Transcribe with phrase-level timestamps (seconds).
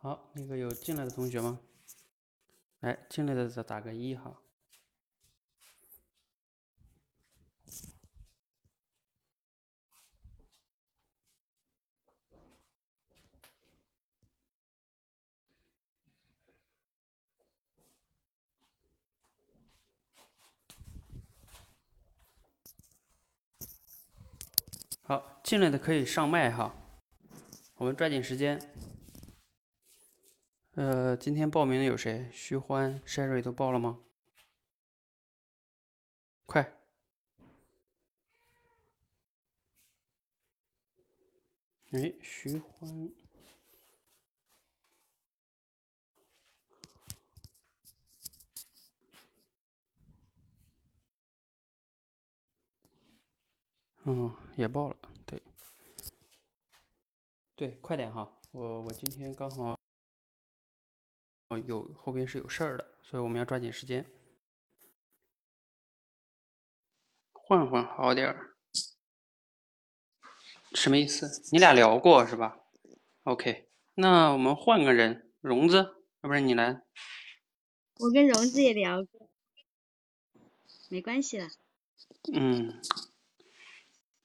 [0.00, 1.58] 好，那个有进来的同学吗？
[2.80, 4.40] 来，进来的打个一哈。
[25.02, 26.72] 好，进来的可以上麦哈，
[27.78, 28.60] 我们抓紧时间。
[30.78, 32.30] 呃，今天报名的有谁？
[32.32, 33.98] 徐欢、Sherry 都报了吗？
[36.46, 36.72] 快！
[41.90, 43.10] 哎，徐欢，
[54.04, 55.42] 嗯，也报了，对，
[57.56, 59.77] 对，快点哈，我我今天刚好。
[61.48, 64.04] 哦，有后边是有事儿的，所以我们要抓紧时间。
[67.32, 68.54] 换换好点儿，
[70.74, 71.42] 什么意思？
[71.50, 72.58] 你俩聊过是吧
[73.22, 75.76] ？OK，那我们换个人，荣子，
[76.20, 76.82] 要不然你来。
[78.00, 79.30] 我跟荣子也聊过，
[80.90, 81.48] 没关系了。
[82.34, 82.78] 嗯，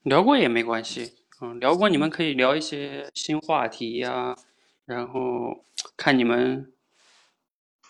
[0.02, 1.14] 聊过也没关系。
[1.40, 4.36] 嗯，聊过你们可以聊一些新话题呀，
[4.84, 5.64] 然后
[5.96, 6.73] 看你们。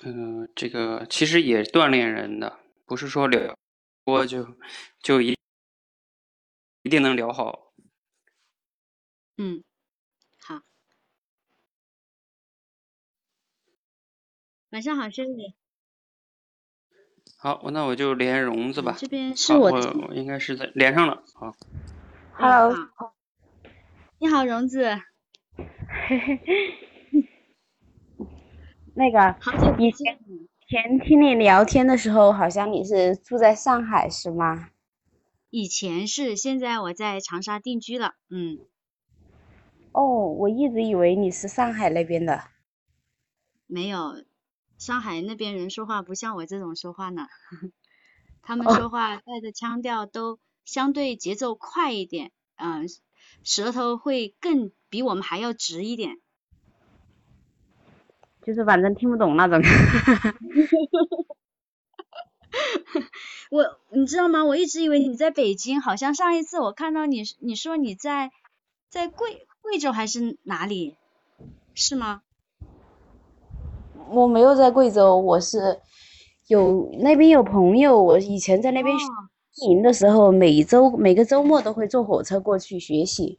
[0.07, 3.57] 嗯，这个其实也锻炼人的，不是说聊
[4.05, 4.47] 多就
[5.01, 5.35] 就一
[6.83, 7.73] 一定能聊好。
[9.39, 9.65] 嗯，
[10.39, 10.61] 好，
[14.71, 15.55] 晚上好，兄弟。
[17.39, 18.95] 好，那我就连荣子吧。
[18.99, 21.25] 这边是我，我应该是在连上了。
[21.35, 21.57] 好
[22.35, 22.77] ，Hello，
[24.19, 25.01] 你好，荣子。
[28.95, 29.37] 那个
[29.79, 30.19] 以前
[30.69, 34.71] 前听你聊天的时候，好像你是住在上海是吗？
[35.51, 38.15] 以前是，现在我在长沙定居了。
[38.31, 38.59] 嗯。
[39.93, 42.45] 哦，我一直以为你是上海那边的。
[43.67, 44.25] 没有，
[44.79, 47.27] 上海那边人说话不像我这种说话呢，
[48.43, 52.87] 他们说话带着腔调都相对节奏快一点，嗯，
[53.43, 56.19] 舌头会更比我们还要直一点。
[58.45, 59.61] 就是反正听不懂那种，
[63.51, 64.45] 我你知道吗？
[64.45, 68.31] 我一直以为你在北京，好像上一次我看到你，你说你在
[68.91, 70.97] 在贵贵州还是哪里，
[71.75, 72.23] 是吗？
[74.11, 75.81] 我没有在贵州，我是
[76.47, 78.95] 有那边有朋友，我以前在那边
[79.67, 83.39] 营的时候，每周每个周末都会坐火车过去学习。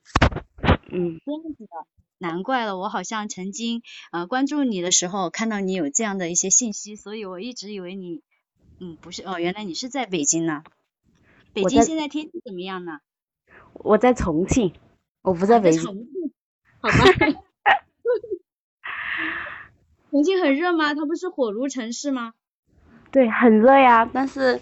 [0.91, 1.69] 嗯，这样子的。
[2.17, 3.81] 难怪了，我好像曾经
[4.11, 8.21] 呃关注你的时候看到你有这样的一些信息，所以我一直以为你
[8.79, 10.63] 嗯不是哦，原来你是在北京呢。
[11.53, 12.99] 北京现在天气怎么样呢？
[13.73, 14.73] 我在重庆，
[15.21, 15.81] 我不在北京。
[15.83, 16.05] 重庆，
[16.79, 16.95] 好吧。
[20.11, 20.93] 重庆很热吗？
[20.93, 22.33] 它不是火炉城市吗？
[23.11, 24.61] 对，很热呀，但是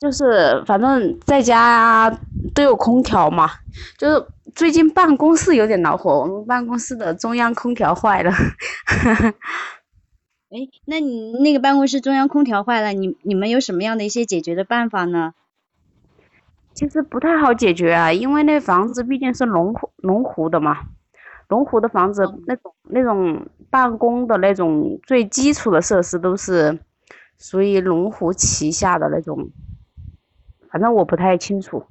[0.00, 2.18] 就是反正在家
[2.54, 3.50] 都有空调嘛，
[3.98, 4.26] 就是。
[4.54, 8.30] 最近办公室有点恼火，我们办公室的中央空调坏了。
[10.48, 15.34] 哎，那你那个办公室中央空调坏了，你你们有什么样的一些解决的办法呢？
[16.72, 20.82] 其实不太好解决啊，因为那房子毕竟是龙湖龙湖的嘛，
[21.48, 26.78] 龙湖的房子那种那种办公的那种最基础的设施都是
[27.38, 29.50] 属于龙湖旗下的那种，
[30.70, 31.86] 反正我不太清楚。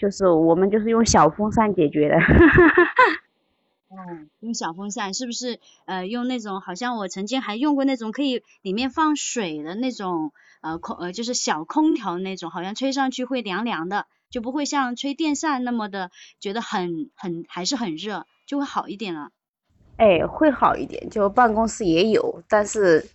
[0.00, 2.16] 就是我们就是用小风扇解决的，
[3.90, 5.60] 嗯， 用小风扇是不是？
[5.84, 19.28] 呃，用那种好像我曾经还用过那种可以里面放水的那种，呃空呃就是小空调那种，好像吹上去会凉凉的，就不会像吹电扇那么的觉得很很还是很热，就会好一点了。
[19.98, 23.06] 哎，会好一点，就办公室也有，但是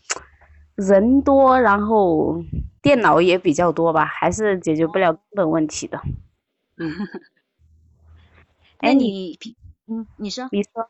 [0.76, 2.44] 人多，然后
[2.84, 6.00] 电脑也比较多吧，还是解决不了根本问题的。
[6.78, 6.92] 嗯，
[8.80, 9.40] 哎，你，
[9.88, 10.90] 嗯，你说，你说，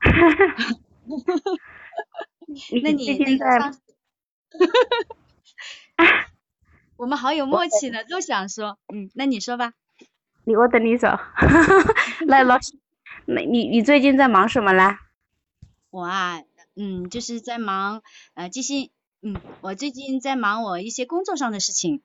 [2.82, 3.78] 那你那个，
[6.96, 9.72] 我们好有默契呢，都想说，嗯，那你说吧，
[10.44, 11.18] 你我等你说，
[12.26, 12.78] 来老师，
[13.26, 14.96] 那你你最近在忙什么呢？
[15.90, 16.40] 我啊，
[16.76, 18.02] 嗯，就是在忙
[18.34, 18.90] 呃这些，
[19.22, 22.02] 嗯，我最近在忙我一些工作上的事情。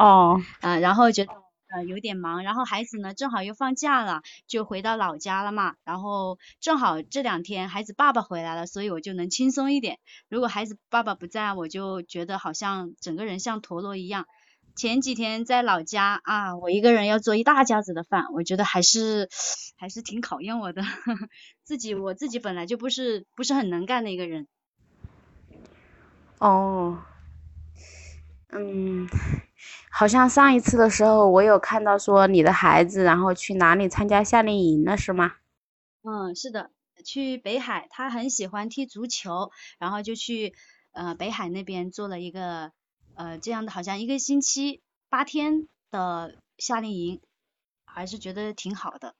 [0.00, 1.32] 哦，啊，然后觉得
[1.74, 9.98] 呃有点忙，然后孩子呢正好又放假了，就回到老家了嘛，然后正好这两天孩子爸爸回来了，所以我就能轻松一点。
[10.30, 14.24] 如果孩子爸爸不在，我就觉得好像整个人像陀螺一样。
[14.74, 19.28] 前几天在老家啊，我一个人要做一大家子的饭，我觉得还是
[19.76, 20.82] 还是挺考验我的。
[21.62, 24.46] 自己我自己本来就不是不是很能干的一个人。
[26.38, 27.02] 哦，
[28.52, 29.08] 嗯，
[29.90, 35.32] 好像上一次的时候我有看到说你的孩子然后去哪里参加夏令营了是吗？
[36.02, 36.70] 嗯，是的，
[37.04, 40.54] 去北海，他很喜欢踢足球，然后就去
[40.92, 42.72] 呃北海那边做了一个。
[43.16, 44.80] 呃，这样的好像一个星期
[45.10, 47.20] 八天的夏令营，
[47.84, 49.14] 还是觉得挺好的，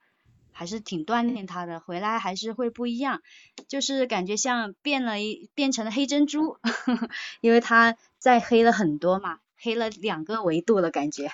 [0.53, 1.81] 还是挺锻炼他的。
[1.81, 3.21] 回来还是会不一样，
[3.69, 7.09] 就是感觉像变了一变成了黑珍珠，呵 呵
[7.41, 11.31] 因为他再黑了很多嘛，黑了两个维度的感觉。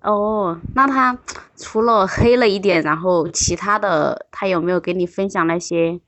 [0.00, 1.18] 哦，那他
[1.56, 6.00] 除了黑了一点，然后其他的他有没有给你分享那些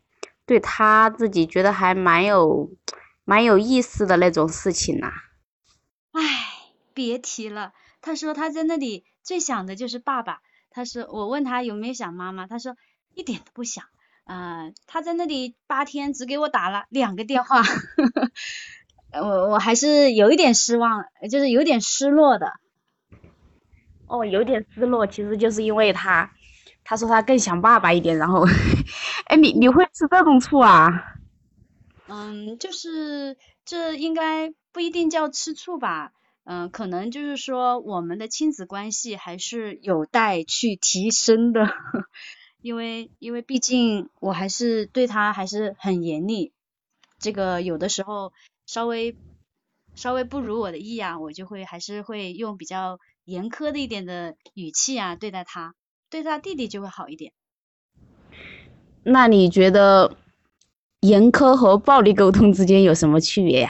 [0.44, 2.70] 对他自己觉得还蛮有？
[3.26, 5.10] 蛮有意思的那种事情呐，
[6.12, 6.20] 唉，
[6.92, 7.72] 别提了。
[8.02, 10.42] 他说他在那里最想的就是爸爸。
[10.74, 12.76] 他说我问他有没有想妈妈，他说
[13.14, 13.84] 一点都不想。
[14.26, 17.62] 嗯，他在那里八天只给我打了两个电话，
[19.12, 22.54] 我我还是有一点失望，就是有点失落的。
[24.06, 26.32] 哦，有点失落，其实就是因为他，
[26.84, 28.16] 他说他更想爸爸一点。
[28.18, 28.46] 然后，
[29.26, 31.14] 哎，你你会吃这种醋啊？
[32.08, 36.12] 嗯，就是这应该不一定叫吃醋吧，
[36.44, 41.66] 嗯，可能就是说我们的亲子关系还是有待去提升的，
[42.60, 46.52] 因为因为毕竟我还是对他还是很严厉，
[47.18, 48.32] 这个有的时候
[48.66, 49.16] 稍微
[49.94, 55.74] 稍微不如我的意啊，我就会还是会用比较严苛的一点的语气啊对待他，
[56.10, 57.32] 对他弟弟就会好一点。
[59.02, 60.16] 那你觉得？
[61.00, 63.68] 严苛和暴力沟通之间有什么区别呀？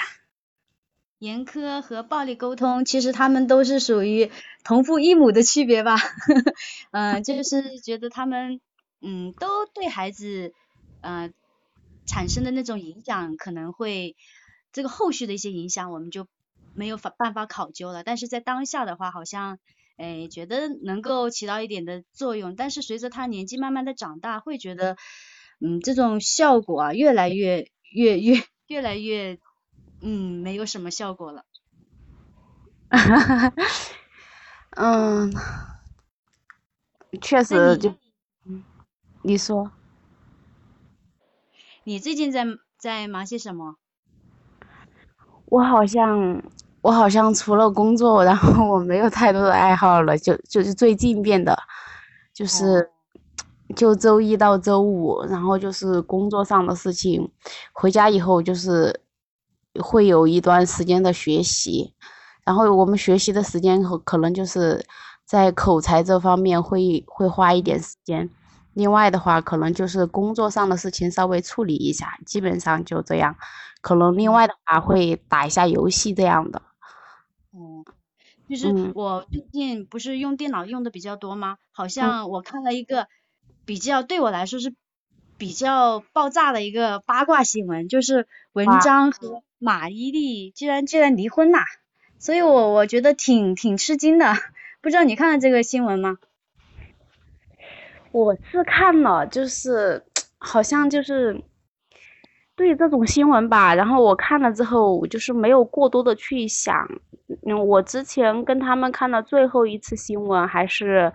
[1.18, 4.30] 严苛和暴力沟通，其实他们都是属于
[4.64, 5.96] 同父异母的区别吧。
[6.90, 8.60] 嗯， 就是觉得他们，
[9.00, 10.52] 嗯，都对孩子，
[11.00, 11.30] 呃，
[12.06, 14.16] 产生的那种影响，可能会
[14.72, 16.26] 这个后续的一些影响，我们就
[16.74, 18.04] 没有法办法考究了。
[18.04, 19.58] 但是在当下的话，好像，
[19.96, 22.56] 哎，觉得能够起到一点的作用。
[22.56, 24.96] 但是随着他年纪慢慢的长大，会觉得。
[25.60, 29.38] 嗯，这种效果啊，越来越越越越来越，
[30.00, 31.44] 嗯，没有什么效果了。
[34.76, 35.32] 嗯，
[37.20, 37.94] 确实就，
[39.22, 39.70] 你说，
[41.84, 42.44] 你最近在
[42.78, 43.76] 在忙些什么？
[45.46, 46.42] 我好像
[46.82, 51.56] 我好像除了工作，然后我没有太多的爱好了，就就是最近变得，
[52.32, 52.90] 就是。
[53.74, 57.28] 就周一到周五，然后就是工作上的事情，
[57.72, 59.00] 回家以后就是
[59.80, 61.94] 会有一段时间的学习，
[62.44, 64.84] 然后我们学习的时间可可能就是
[65.24, 68.28] 在口才这方面会会花一点时间，
[68.72, 73.36] 另外的话可能就是工作上的事情稍微处理一下，基本上就这样，
[73.80, 76.62] 可能另外的话会打一下游戏这样的。
[77.52, 77.84] 嗯，
[78.48, 81.56] 就是我最近不是用电脑用的比较多吗？
[81.72, 83.08] 好像我看了一个。
[83.66, 84.74] 比较对我来说是
[85.38, 91.64] 比较爆炸的一个八卦新闻，就是文章和马伊琍居然居然离婚啦，
[92.18, 94.34] 所以我我觉得挺挺吃惊的，
[94.82, 96.18] 不知道你看了这个新闻吗？
[98.12, 100.04] 我是看了，就是
[100.36, 101.42] 好像就是
[102.54, 106.86] 对这种新闻吧，然后我看了之后，我就是没有过多的去想，
[107.46, 111.10] 嗯，我之前跟他们看的最后一次新闻还是。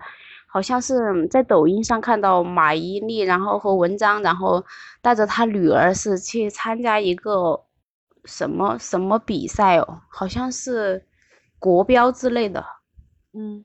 [0.52, 4.64] 好像是在抖音上看到马伊琍，然后和文章，然后
[5.00, 7.62] 带着他女儿是去参加一个
[8.24, 11.06] 什么什么比赛哦，好像是
[11.58, 12.66] 国标之类的。
[13.32, 13.64] 嗯。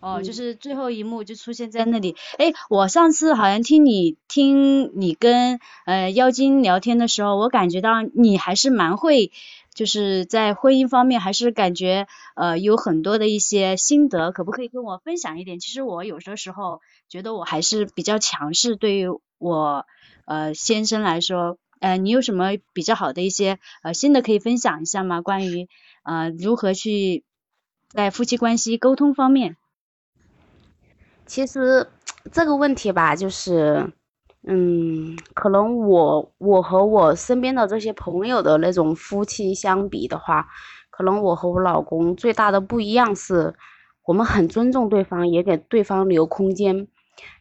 [0.00, 2.14] 哦，就是最后一幕就出现在那里。
[2.38, 9.32] 哎，我上次好像听你听你跟呃妖精聊天的时候，我感觉到你还是蛮会。
[9.74, 15.60] 就是在婚姻方面，还是感觉呃有很多的一些心得，可不可以跟我分享一点？
[15.60, 19.06] 其实我有的时候觉得我还是比较强势，对于
[19.38, 19.86] 我
[20.24, 25.20] 呃先生来说，呃你有什么比较好的一些呃新的可以分享一下吗？
[25.20, 25.68] 关于
[26.02, 27.24] 呃如何去
[27.88, 29.56] 在夫妻关系沟通方面？
[31.26, 31.88] 其实
[32.32, 33.92] 这个问题吧，就是。
[34.50, 40.46] 嗯，可能我我和我身边的这些朋友的那种夫妻相比的话，
[40.90, 43.56] 可能我和我老公最大的不一样是，
[44.04, 46.86] 我们很尊重对方，也给对方留空间。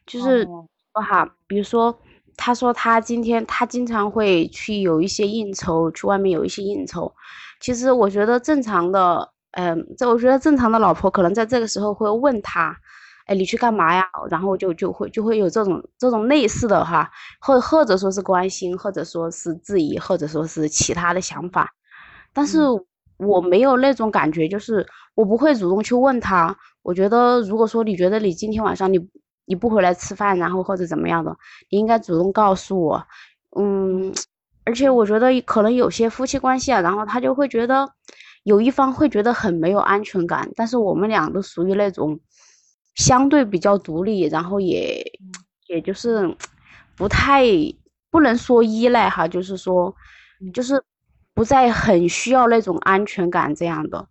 [0.08, 2.00] 就是说哈，比如说，
[2.38, 7.14] 他说他今天他经常会去有一些应酬，去外面有一些应酬。
[7.60, 12.78] 其实我觉得正常的，嗯，这我觉得正常的老婆可能在这个时候会问他。
[13.26, 14.08] 哎，你去干嘛呀？
[14.30, 21.74] 然后就就会就会有这种这种类似的哈，或或者说是关心，或者说是质疑，或者说是其他的想法。
[22.32, 22.62] 但是
[23.18, 26.56] 我没有那种感觉，就是我不会主动去问他。
[26.84, 28.98] 我觉得，如果说你觉得你今天晚上你
[29.48, 31.36] 你不回来吃饭，然后或者怎么样的，
[31.72, 33.08] 你应该主动告诉我。
[33.58, 34.14] 嗯，
[34.66, 37.90] 而且我觉得可能有些夫妻关系啊，然后他就会觉得
[38.44, 40.48] 有一方会觉得很没有安全感。
[40.56, 42.20] 但是我们俩都属于那种。
[42.98, 45.00] 相对比较独立，然后也
[45.68, 46.36] 也就是
[46.96, 47.44] 不太
[48.10, 49.96] 不能说依赖哈，就是说
[50.52, 50.84] 就是
[51.36, 54.04] 不再很需要那种安全感这样的，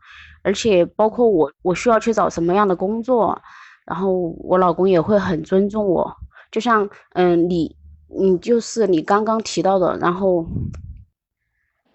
[0.45, 3.43] 而且包括我我需要去找什么样的工作，
[3.87, 6.15] 然后我老公也会很尊重我，
[6.51, 7.75] 就像嗯你
[8.09, 10.45] 你就是你刚刚提到的，然后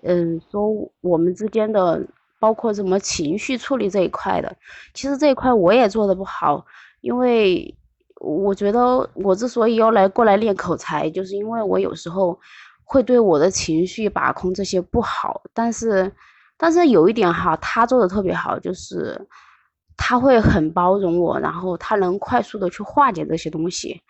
[0.01, 2.03] 嗯说我们之间的。
[2.41, 4.57] 包括什么情绪处理这一块的，
[4.95, 6.65] 其实这一块我也做的不好，
[7.01, 7.71] 因为
[8.19, 12.39] 我觉得我之所以要来过来练口才，就是因为我有时候
[12.83, 15.43] 会对我的情绪把控这些不好。
[15.53, 16.12] 但是，
[16.57, 19.27] 但是有一点哈，他做的特别好，就是
[20.03, 24.01] 他会很包容我，然后他能快速的去化解这些东西，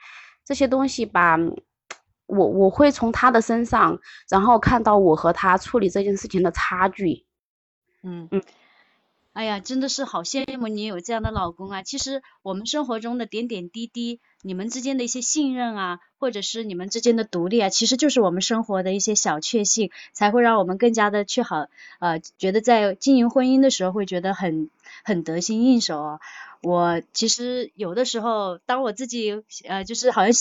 [0.46, 1.38] 这些东西吧，
[2.28, 7.26] 我我会从他的身上，然后看到我和他处理这件事情的差距。
[8.04, 8.42] 嗯嗯，
[9.34, 11.84] 哎呀，真的是好羡慕你有这样的老公啊！
[11.84, 21.68] 其实我们生活中的点点滴滴，你们之间的一些信任啊，或者是你们之间的独立啊，其实就是我们生活的一些小确幸，才会让我们更加的去好
[22.00, 24.70] 呃，觉得在经营婚姻的时候会觉得很
[25.06, 26.20] 很得心应手啊。
[26.62, 30.34] 我其实有的时候，当我自己呃，就是好像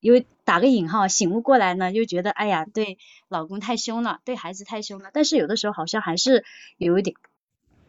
[0.00, 5.08] 因为打个引号醒悟过来呢，就觉得哎呀，对老公太凶了，对孩子太凶了。
[5.14, 6.44] 但是有的时候好像还是
[6.76, 7.16] 有一点，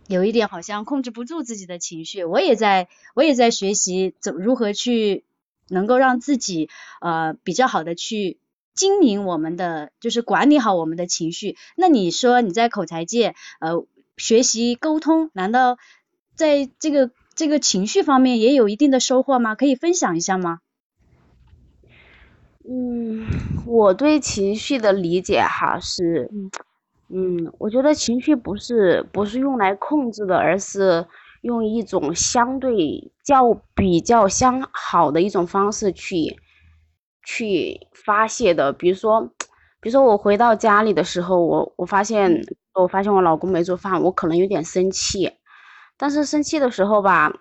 [0.07, 2.23] 有一点好像控制不住自己的情绪。
[2.23, 5.23] 我也在，我也在学习怎如何去
[5.69, 6.69] 能够让自己
[7.01, 8.37] 呃比较好的去
[8.73, 11.57] 经营我们的，就是管理好我们的情绪。
[11.75, 13.85] 那你说你在口才界呃
[14.17, 15.77] 学习沟通，难道
[16.35, 19.55] 在这个这个情绪方面也有一定的收获吗？
[19.55, 20.59] 可以分享一下吗？
[22.69, 23.25] 嗯，
[23.65, 26.51] 我对情绪的理解哈是，嗯，
[27.59, 31.05] 我觉得情绪不是不是用来控制的，而是
[31.41, 36.35] 用一种相对较比较相好的一种方式去
[37.23, 38.73] 去发泄的。
[38.73, 39.21] 比如说，
[39.79, 42.41] 比如说我回到家里的时候，我我发现
[42.73, 45.31] 我发现我老公没做饭，我可能有点生气，
[45.97, 47.33] 但是生气的时候吧。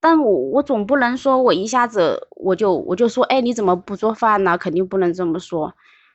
[0.00, 4.58] 但我我总不能说我一下子我就我就说，哎，你怎么不做饭呢？
[4.58, 5.74] 肯定不能这么说，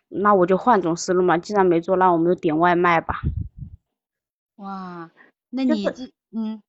[0.10, 1.38] 那我就换种思路嘛。
[1.38, 3.16] 既然没做，那我们就点外卖吧。
[4.58, 5.10] 哇，
[5.50, 6.62] 那你这嗯，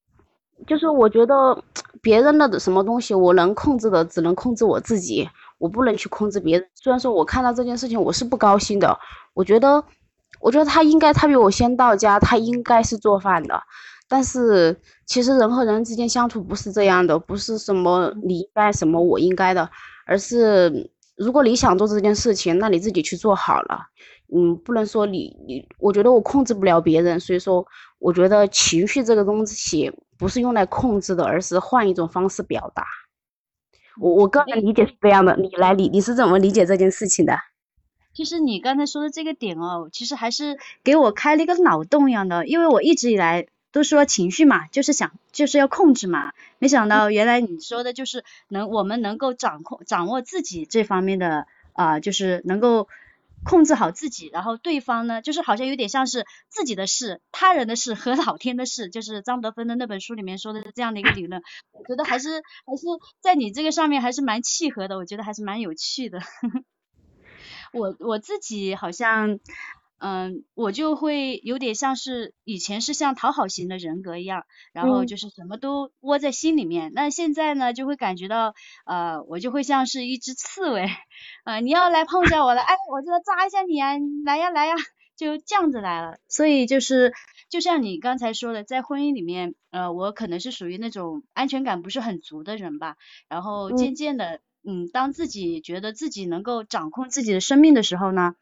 [0.66, 1.64] 就是我觉得
[2.02, 5.28] 别人的什么东西我能控制的，只能控制我自己，
[5.58, 6.68] 我不能去控制别人。
[6.74, 8.98] 虽然说我看到这件事情我是不高兴的，
[9.34, 9.82] 我觉得
[10.40, 13.62] 我觉得他应该他比我先到家，他应该是做饭的。
[14.10, 19.70] 但是其实人和人之间相处不是这样的，不是什么你应该什么我应该的，
[20.06, 23.86] 而是如果你想做这件事情，那你自己去做好了。
[24.32, 27.66] 嗯，不能说你你，我觉得我控制不了别人，所以说
[27.98, 32.84] 我觉得情绪这个东西不是用来控制的，而是换一种方式表达。
[34.00, 37.36] 我我个人理解是这样的，你来你你是怎么理解这件事情的？
[38.14, 43.48] 其实你刚才说的这个点哦，其实还是给我开了一个脑洞一样的，因为我一直以来。
[43.78, 52.88] 都说情绪嘛，就是想就是要控制嘛，没想到原来你说的就是能我们能够掌控掌握自己这方面的啊，就是能够
[53.44, 62.84] 控制好自己，然后对方呢，就是好像有点像是自己的事、他人的事和老天的事，就是张德芬的那本书里面说的这样的一个理论，我觉得还是还是
[63.20, 66.18] 在你这个上面还是蛮契合的，我觉得还是蛮有趣的。
[67.72, 69.38] 我我自己好像。
[69.98, 76.92] 嗯，我就会有点像是以前是像讨好型的人格一样，然后就是什么都窝在心里面。
[76.94, 78.54] 那现在呢，就会感觉到，
[78.86, 80.88] 呃，我就会像是一只刺猬，
[81.44, 84.74] 呃，你要来碰一下我了，哎，我就要扎一下你啊，来呀来呀，
[85.16, 86.18] 就这样子来了。
[86.28, 87.12] 所以就是，
[87.48, 92.96] 就像你刚才说的，在婚姻里面，呃，我可能是属于那种安全感不是很足的人吧，
[93.28, 94.26] 然后渐渐的。
[94.26, 94.40] 嗯，
[94.92, 98.34] 当自己觉得自己能够掌控自己的生命的时候呢，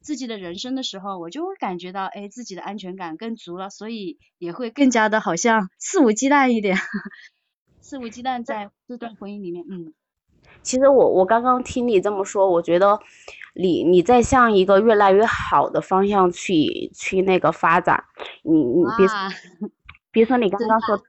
[0.00, 6.76] 自己的人生的时候，我就会感觉到，哎，自己的安全感更足了，所以也会更加的好像 肆无忌惮一点，
[7.80, 9.94] 肆无忌惮在这段婚姻里面，嗯。
[10.62, 13.00] 其实我我刚刚听你这么说，我觉得
[13.54, 18.04] 你你在向一个越来越好的方向去去那个发展。
[18.42, 19.16] 你你别说，
[20.10, 21.02] 别说你刚刚说，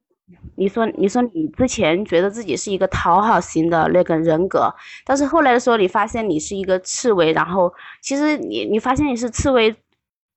[0.55, 4.73] 你说你说你之前觉得自己是一个讨好型的那个人格，
[5.05, 9.75] 但是后来的时候你发现你是一个刺猬，然后其实你你发现你是刺猬，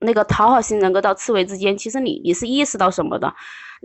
[0.00, 3.34] 那个讨好型人格到刺猬之间，其实你你是意识到什么的？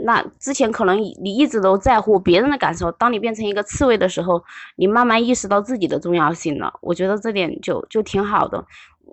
[0.06, 4.42] 那之前可能你一直都在乎别人的感受，当你变成一个刺猬的时候，
[4.76, 6.74] 你慢慢意识到自己的重要性了。
[6.82, 8.64] 我觉得这点就就挺好的。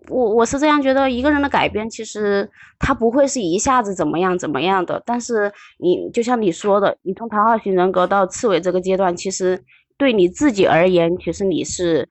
[0.09, 5.03] 我我是这样觉得，一个人的改变其实他不会是一下子怎么样怎么样的。
[5.05, 9.61] 但是你就像你说的，你从讨好型人格到刺猬这个阶段，其实
[9.97, 12.09] 对你自己而言，其实你是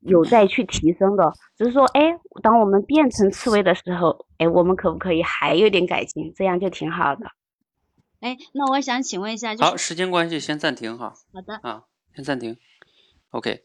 [0.00, 1.30] 有在去提升的。
[1.58, 6.32] 只是说，哎，当我们变成刺猬的时候，哎，我们可不可以还有点改进？
[6.34, 7.26] 这样就挺好的。
[8.20, 11.12] 哎，那我想请问一下，就是好，时间关系先暂停哈。
[11.32, 11.58] 好的。
[11.62, 11.82] 啊，
[12.14, 12.56] 先暂停。
[13.30, 13.62] OK，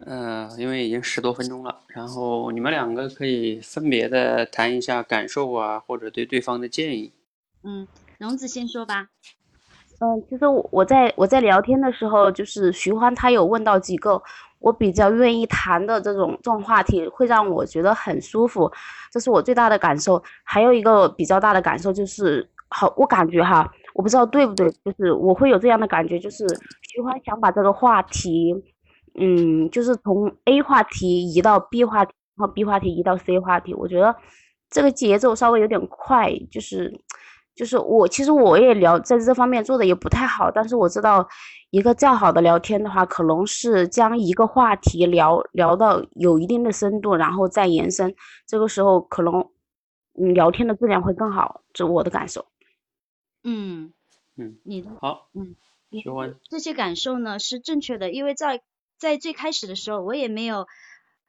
[0.00, 7.12] 呃，因为已经十多分钟了，然后你们两个可以分别的谈一下感受啊，或者对对方的建议。
[7.62, 9.08] 嗯，荣子先说吧。
[10.00, 14.22] 嗯，其实我我在我在聊天的时候，就是徐欢他有问到几个
[14.60, 18.70] 我比较愿意谈的这种这种话题，会让我觉得很舒服，
[19.10, 20.22] 这是我最大的感受。
[20.44, 23.70] 还有一个比较大的感受就是，好，我感觉哈。
[23.94, 26.46] 我不知道对不对，就是我会有这样的感觉，就是
[26.82, 28.54] 徐欢想把这个话题，
[29.18, 33.74] 嗯，就是从 A 话题移到 B 话题，然后 B 话题移到 C 话题。
[33.74, 34.14] 我觉得
[34.70, 36.92] 这个节奏稍微有点快，就是
[37.56, 41.26] 就是我其实我也聊在这方面做的也不太好，但是我知道
[41.70, 48.14] 一个较好的聊天的话，可能是将一个话题聊聊到有一定的深度，然后再延伸，
[48.46, 49.44] 这个时候可能
[50.20, 52.44] 嗯聊天的质量会更好，这我的感受。
[53.50, 53.92] 嗯
[54.36, 55.56] 嗯，你的好，嗯，
[55.90, 58.60] 喜欢这些感受呢是正确的，因为在
[58.98, 60.66] 在最开始的时候我也没有，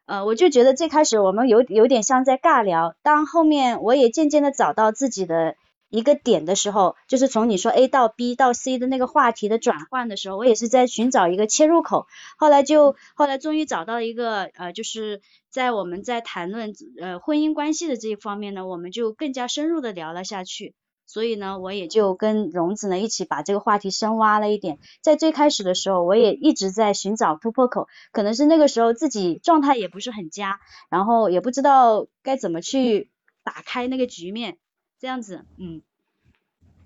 [0.05, 5.55] 呃，我就觉得最开始我们有有点像在尬聊，当后面我也渐渐的找到自己的
[5.89, 12.05] 一个点的时候，就是从你说 A 到 B 到 C 的那个话题的转换的时候，我也是在寻找一个切入口，
[12.37, 20.75] 后来就后来终于找到一个呃，就是在我们在谈论呃婚姻关系的这一方面呢，我们就更加深入的聊了下去。
[21.09, 24.77] 所以呢，我也就跟荣子呢一起把这个话题深挖了一点。
[25.01, 33.09] 在最开始的时候，我也一直在寻找突破口，可能是那个时候自己状态也不是很佳，然后也不知道该怎么去
[33.43, 34.59] 打开那个局面，
[34.99, 35.81] 这样子，嗯，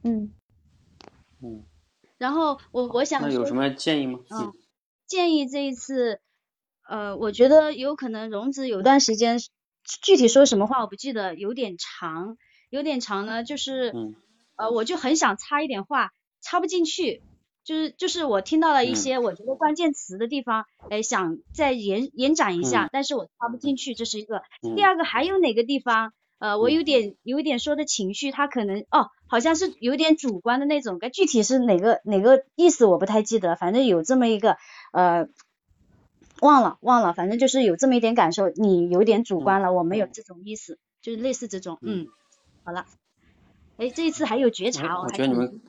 [0.03, 0.31] 嗯，
[1.41, 1.65] 嗯。
[2.17, 4.19] 然后我我想那有什么建议吗？
[4.29, 4.53] 嗯，
[5.05, 6.21] 建议这一次，
[6.87, 9.37] 呃，我觉得有可能荣子有段时间
[10.01, 12.37] 具体说什么话我不记得，有点长。
[12.73, 13.93] 有点长呢，就是，
[14.55, 16.09] 呃，我就很想插一点话，
[16.41, 17.21] 插不进去，
[17.63, 24.41] 就是就是我听到了一些我觉得关键词的地方，哎，想再延延展一下，但是我插不进去，这是一个。
[24.75, 34.57] 第二个还有哪个地方，呃，我有点有一点说的情绪，他可能哦，好像是有点主观的那种，该具体是哪个哪个意思我不太记得，反正有这么一个，
[34.93, 35.27] 呃，
[36.41, 42.07] 忘了忘了，反正就是有这么一点感受，你有点主观了，我没有这种意思，就是类似这种，嗯。
[42.65, 42.85] 好了，
[43.75, 45.61] 哎，这一次还有觉察，我觉得你们，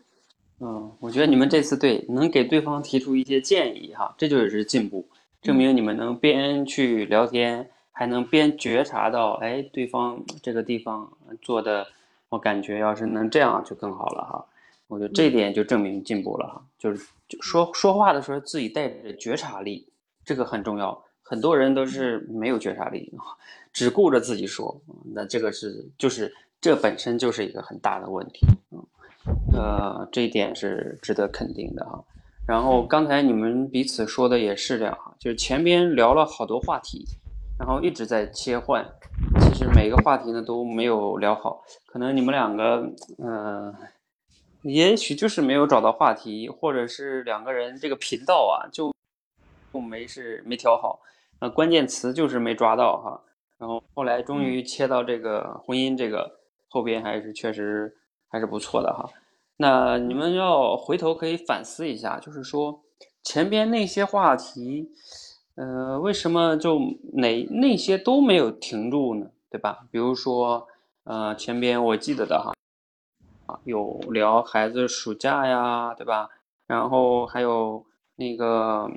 [0.60, 5.08] 嗯，我觉得你们这次对能给对方提出一些建议哈，这就是进步，
[5.42, 11.10] 证明你们能边去聊天，还能边觉察到，哎，对方这个地方
[11.42, 11.84] 做的，
[12.28, 14.46] 我感觉要是能这样就更好了哈。
[14.86, 17.04] 我觉得这点就证明进步了哈，就是
[17.40, 19.88] 说说话的时候自己带着觉察力，
[20.24, 21.02] 这个很重要。
[21.26, 23.12] 很多人都是没有觉察力，
[23.72, 24.80] 只顾着自己说，
[25.12, 26.32] 那这个是就是。
[26.64, 28.82] 这本身就是一个很大的问题，嗯，
[29.52, 32.02] 呃，这一点是值得肯定的哈。
[32.48, 37.04] 然后刚才你们彼此说的也是这样哈，就是前边聊了好多话题，
[37.58, 38.82] 然后一直在切换，
[39.52, 43.74] 其实每个话题呢都没有聊好，可能你们两个，嗯，
[44.62, 48.90] 也许就是没有找到话题，或者是两个人这个频道啊就
[49.70, 50.98] 就没是没调好，
[51.40, 53.20] 呃，关键词就是没抓到哈。
[53.58, 56.42] 然后后来终于切到这个婚姻这个。
[56.74, 59.08] 后边还是确实还是不错的哈，
[59.58, 62.80] 那你们要回头可以反思一下，就是说
[63.22, 64.90] 前边那些话题，
[65.54, 66.80] 呃，为什么就
[67.12, 69.30] 哪那些都没有停住呢？
[69.48, 69.86] 对吧？
[69.92, 70.66] 比如说，
[71.04, 72.52] 呃，前边我记得的哈，
[73.46, 76.28] 啊，有聊孩子暑假呀，对吧？
[76.66, 78.90] 然后还有那个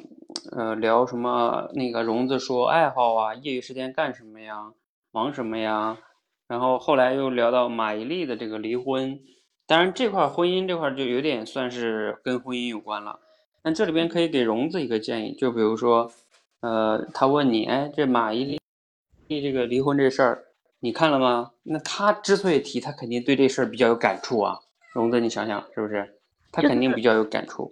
[0.52, 4.74] 呃聊什么那个荣子说爱好啊，业余时间干什么呀，
[5.12, 5.96] 忙什么呀，
[6.48, 9.20] 然后后来又聊到马伊琍的这个离婚，
[9.66, 13.20] 当然这块婚姻这块就有点算是跟婚姻有关了。
[13.64, 16.10] 那这里边可以给荣子一个建议，就比如说，
[16.62, 18.58] 呃，他问你，哎，这马伊
[19.28, 20.46] 琍这个离婚这事儿，
[20.80, 21.52] 你看了吗？
[21.64, 24.60] 那他之所以提，他肯定对这事儿比较有感触啊。
[24.94, 26.16] 荣子，你想想是不是？
[26.52, 27.72] 他肯定比较有感触。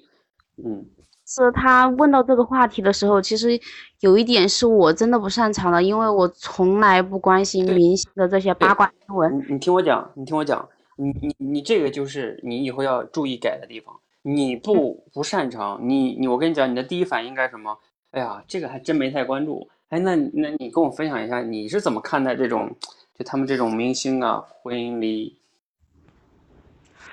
[0.58, 0.86] 嗯，
[1.26, 3.60] 是他问到这个话题的时候，其实
[4.02, 9.40] 有一点是我真的不擅长的，因为我从来不关心明星的这些八卦新闻。
[9.40, 13.96] 你你听我讲，你听我讲，你你你这个就是你以后要注意改的地方。
[14.22, 17.78] 你不不擅长，你你我跟你讲，你的第一反应该什么？
[18.12, 19.68] 哎呀，这个还真没太关注。
[19.90, 22.76] 哎，那那你跟我分享一下，你是怎么看待这种
[23.18, 25.38] 就他们这种明星啊，婚姻离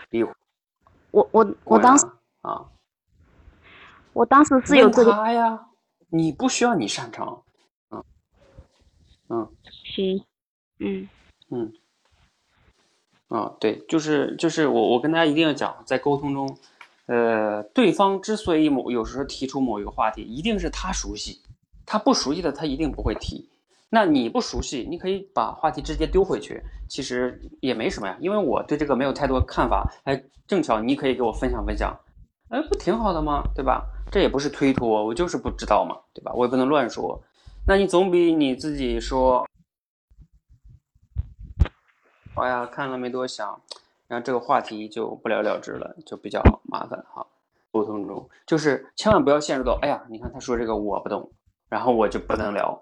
[0.09, 2.07] 离我我我当时
[2.40, 2.64] 啊，
[4.12, 5.66] 我当时是有这个他呀，
[6.09, 7.42] 你不需要你擅长，
[7.90, 8.05] 嗯
[9.29, 9.48] 嗯
[9.85, 10.25] 行，
[10.79, 11.09] 嗯
[11.51, 11.72] 嗯
[13.29, 16.59] 啊，对，就是就是我我跟大家一定要讲，在沟通中。
[17.07, 21.42] 呃，对方之所以某有时候提出某一个话题，一定是他熟悉，
[21.85, 23.48] 他不熟悉的他一定不会提。
[23.90, 29.92] 那你不熟悉，你可以把话题直接丢回去，其实也没什么呀，因为我对这个没有太多看法。
[30.05, 31.94] 哎，正巧你可以给我分享分享，
[32.53, 33.43] 哎，不挺好的吗？
[33.55, 33.83] 对吧？
[34.11, 36.31] 这也不是推脱，我就是不知道嘛，对吧？
[36.35, 37.19] 我也不能乱说。
[37.67, 39.49] 那你总比你自己说，
[42.35, 43.59] 哎呀，看了没多想。
[44.07, 47.27] 然后这个话题就不了了之了，就比较麻烦哈。
[47.71, 51.33] 沟通中就是千万不要陷入到，哎呀，你看他说这个我不懂，
[51.71, 52.79] 然后我就不能聊，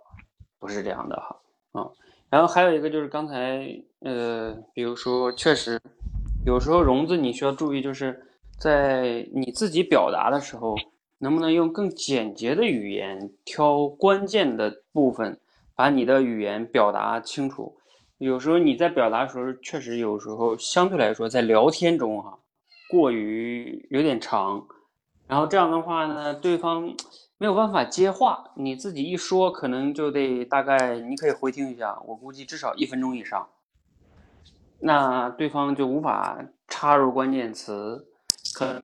[0.59, 1.37] 不是这样的哈。
[1.71, 1.89] 啊，
[2.29, 5.81] 然后还有一个就是刚才呃，比如说确实
[6.45, 8.27] 有时候融资你需要注意，就是
[8.61, 10.77] 在你自己表达的时候，
[11.17, 15.41] 能不能用更简洁的语言，挑关键的部分，
[15.75, 17.79] 把你的语言表达清楚。
[18.19, 22.39] 有时候你在表达的时候，确实有时候相对来说在聊天中哈，
[22.91, 24.67] 过于有点长，
[25.27, 26.95] 然后这样的话呢，对方
[27.39, 33.49] 没有办法接话，你自己一说可能就得大概你可以回听一下，我估计至少一分钟以上，
[34.81, 38.07] 那对方就无法插入关键词，
[38.55, 38.83] 可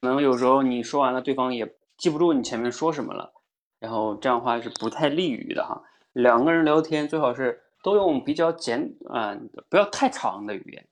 [0.00, 3.32] 能有时候你说完了，对方也记不住你前面说什么了，
[3.78, 5.82] 然后这样的话是不太利于的哈。
[6.12, 7.60] 两个人聊天最好是。
[7.84, 9.36] 都用比较简啊，
[9.68, 10.86] 不要太长的语言，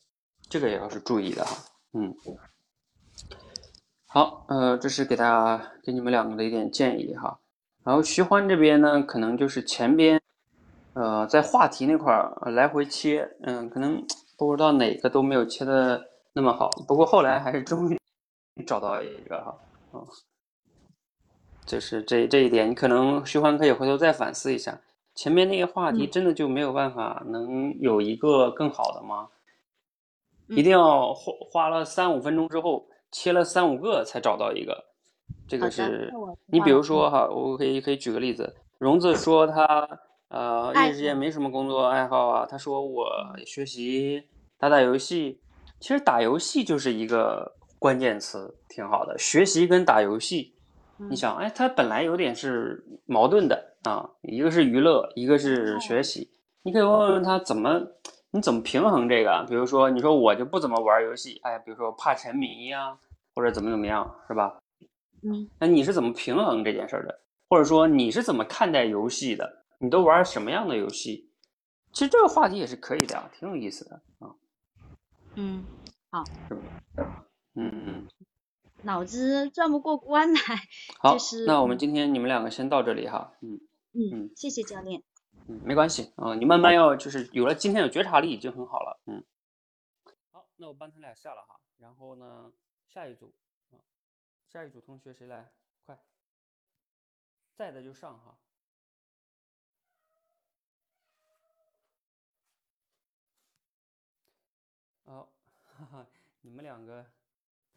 [0.48, 1.56] 这个也要是注意的哈。
[1.92, 2.12] 嗯，
[4.08, 7.38] 好，呃，这是给大家给你们两个的一点建议哈。
[7.84, 10.20] 然后徐欢这边呢，可能就是前边，
[10.94, 14.04] 呃，在话题那块儿来回切，嗯，可能
[14.36, 16.70] 不知道哪个都没有切的那么好。
[16.86, 17.98] 不过后来还是终于
[18.66, 19.58] 找到一个哈，
[19.92, 20.06] 嗯，
[21.66, 24.80] 就是这这一点，你可能徐欢可以回头再反思一下。
[25.14, 29.28] 前面那个话题真的就没有办法能有一个更好的吗？
[30.48, 34.84] 一定要花花了三五分钟之后切了三五个才找到一个，
[35.46, 36.12] 这个是
[36.46, 39.88] 你比如说哈，我可以可以举个例子，荣子说他
[40.28, 43.06] 呃业余时间没什么工作爱好啊，他说我
[43.46, 44.24] 学习
[44.58, 45.40] 打打游戏，
[45.80, 50.54] 其实打游戏就是一个关键词，挺好的，学习跟打游戏。
[51.08, 56.30] 你想，哎，它本来有点是矛盾的啊，一个是娱乐，一个是学习。
[56.62, 57.80] 你可以问问他怎么，
[58.30, 59.44] 你怎么平衡这个？
[59.48, 62.94] 比如说，你说我就不怎么玩游戏，哎，比如说怕沉迷呀，
[63.34, 64.58] 或者怎么怎么样，是吧？
[65.22, 67.20] 嗯，那你是怎么平衡这件事的？
[67.48, 69.64] 或者说你是怎么看待游戏的？
[69.78, 71.30] 你都玩什么样的游戏？
[71.92, 74.26] 其实这个话题也是可以的，挺有意思的啊。
[74.26, 74.34] 嗯，
[76.10, 77.26] 好，是吧？
[77.54, 78.08] 嗯嗯。
[78.82, 80.40] 脑子转不过关来，
[81.00, 83.60] 好，就是那我们今天你们两个先到这里哈，嗯
[83.92, 85.02] 嗯，谢谢教练，
[85.48, 89.22] 嗯，没关系啊，你慢慢要就是有了今天有觉察力已经很好了，嗯，
[90.30, 92.52] 好，那我帮他俩下了哈，然后呢，
[92.88, 93.34] 下一组
[93.70, 93.76] 啊，
[94.48, 95.52] 下一组同学谁来？
[95.84, 95.98] 快，
[97.54, 98.38] 在的就上哈，
[105.04, 105.28] 好，
[105.80, 106.06] 哈哈，
[106.42, 107.02] 你们两个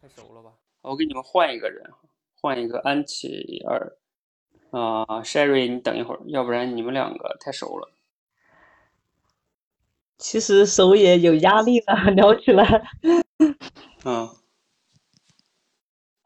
[0.02, 0.52] 太熟了吧？
[0.82, 1.90] 我给你们换一个人，
[2.36, 3.96] 换一个安琪儿，
[4.72, 7.90] 啊，Sherry，你等一会儿，要不然你们两个太熟了。
[10.18, 12.84] 其实手也有压力了，聊起来。
[14.04, 14.30] 嗯。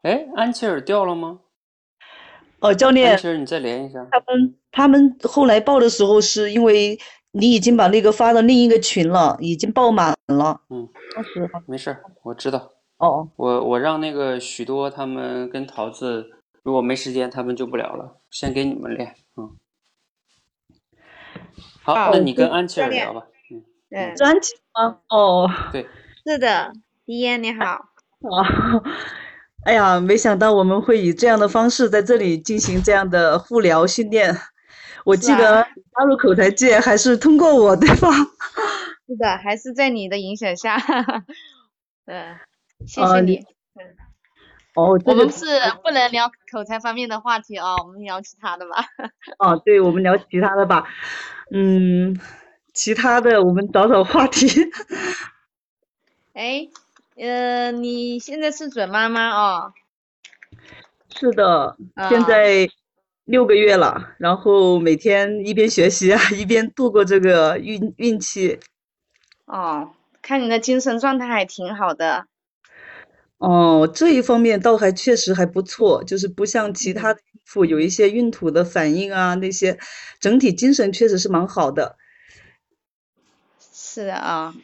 [0.02, 1.42] 哎，安琪儿掉了吗？
[2.58, 3.12] 哦，教练。
[3.12, 4.04] 安琪儿，你再连一下。
[4.10, 6.98] 他们他们后来报的时候，是因为
[7.38, 10.60] 你已经把那个发到另一个群了，已经爆满了。
[10.70, 10.88] 嗯。
[11.14, 11.48] 当时。
[11.66, 12.72] 没事儿，我知道。
[12.98, 16.26] 哦，我我让那个许多他们跟桃子
[16.64, 19.14] 如果没时间，他们就不聊了，先给你们练。
[19.36, 19.56] 嗯，
[21.82, 23.22] 好，好那你跟安琪儿聊吧。
[23.52, 24.98] 嗯，对，专辑吗？
[25.08, 25.86] 哦，对，
[26.26, 26.72] 是的，
[27.06, 27.64] 迪燕你好。
[27.64, 28.82] 啊，
[29.64, 34.36] 哎呀，没想到我们会以这样的方式在这里进行这样的互聊训练。
[35.08, 38.08] 我记得加入口才界还是通过我，对吧？
[39.08, 40.76] 是的，还是在你的影响下。
[42.04, 42.36] 嗯，
[42.86, 43.38] 谢谢你。
[44.74, 45.46] 哦，我们是
[45.82, 48.84] 不能聊口才方面的话题哦，我们聊其他的吧。
[49.38, 50.84] 哦，对，我们聊其他的吧。
[51.50, 52.20] 嗯，
[52.74, 54.46] 其他的我们找找话题。
[56.34, 56.68] 哎，
[57.16, 59.72] 呃，你现在是准妈妈哦？
[61.18, 61.78] 是的，
[62.10, 62.68] 现啊在
[63.28, 68.58] 六个月了，然后每天一边学习啊，一边度过这个孕孕期。
[69.44, 69.90] 哦，
[70.22, 72.24] 看你的精神状态还挺好的。
[73.36, 79.78] 哦，这一方面倒还确实还不错，就是不像其他的孕妇有一些孕吐的反应啊，那些
[80.18, 81.96] 整体精神确实是蛮好的。
[83.60, 84.54] 是的啊，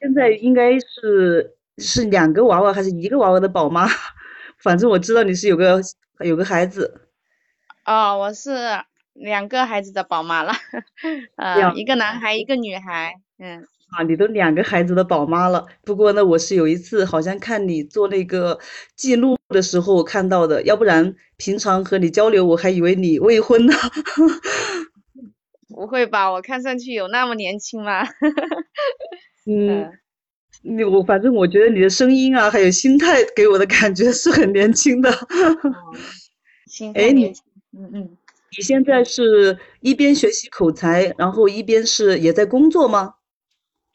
[0.00, 3.86] 现在应该是是两个娃娃还是一个娃娃的宝妈？
[4.58, 5.80] 反正我知道你是有个
[6.24, 7.04] 有个孩子。
[7.88, 8.52] 哦，我是
[9.14, 10.52] 两个孩子的宝妈了，
[11.36, 13.14] 呃，两一个男孩，一个女孩。
[13.38, 15.66] 嗯，啊，你都两个孩子的宝妈了。
[15.86, 18.58] 不过呢，我是有一次好像看你做那个
[18.94, 23.72] 记录的时候看到的，要不然平常和你交流，我还以为你未婚呢。
[25.74, 26.30] 不会吧？
[26.30, 28.04] 我看上去有那么年轻吗？
[29.48, 29.98] 嗯，嗯，
[30.60, 35.10] 你我反正我觉得你的声音啊，还有心态给我的感觉是很年轻的。
[35.10, 35.96] 哦，
[36.66, 37.44] 心哎你态年轻。
[37.72, 38.16] 嗯嗯，
[38.56, 43.14] 你现在是一边学习口才，然后一边是也在工作吗？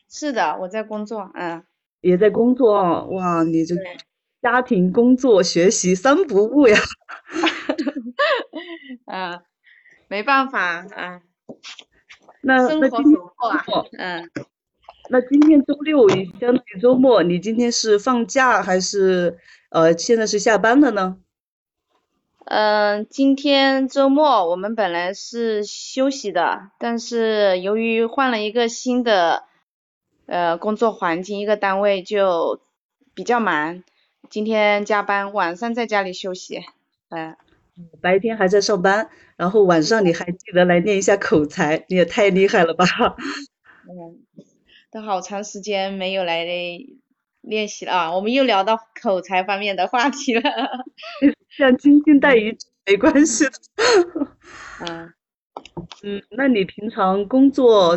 [0.10, 1.32] 是的，我在工作。
[1.34, 1.64] 嗯，
[2.02, 3.76] 也在工作啊，哇，你这
[4.42, 6.78] 家庭、工作、学习三不误呀。
[9.08, 9.42] 嗯，
[10.08, 11.22] 没办法，嗯，
[12.42, 13.20] 那那今天
[13.98, 14.30] 嗯。
[15.10, 19.38] 那今天周六也相当于周末，你今天是放假还是
[19.70, 21.18] 呃现在是下班了呢？
[22.46, 29.46] 嗯，今天周末我们本来是休息的，但是由于换了一个新的
[30.26, 32.60] 呃工作环境，一个单位就
[33.14, 33.84] 比较忙，
[34.30, 36.62] 今天加班，晚上在家里休息。
[37.10, 37.36] 嗯，
[38.02, 42.86] 白天还在上班，然后晚上你还记得来练一下口才，你也太厉害了吧！
[43.88, 44.20] 嗯，
[44.92, 46.44] 都好长时间没有来
[47.44, 50.42] 练习了啊，我们又聊到口才方面的话题了。
[51.58, 53.52] 像金星带鱼没关系的。
[54.88, 55.14] 嗯，
[56.04, 57.96] 嗯，那你平常工作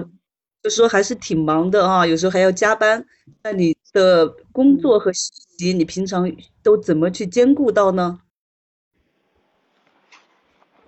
[0.63, 3.07] 就说还是挺忙的啊，有时候还要加班。
[3.43, 6.31] 那你的工作和学习，你平常
[6.63, 8.21] 都怎么去兼顾到呢？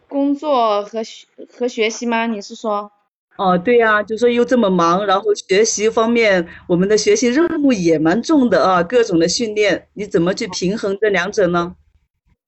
[0.08, 2.26] 工作和学和学习吗？
[2.26, 2.90] 你是说？
[3.38, 11.76] 哦，对呀，就说又这么忙，然后学习方面，我们的学习任务也蛮重的啊，各种的训练，你怎么去平衡这两者呢？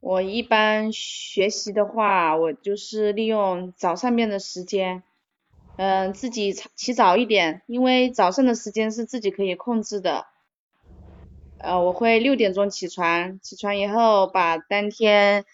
[0.00, 5.04] 我一般学习的话，我就是利用早上面的时间，
[5.76, 10.26] 嗯，自己起早一点，因为早上的时间是自己可以控制的。
[11.58, 15.44] 呃，我会六点钟起床，起床以后把当天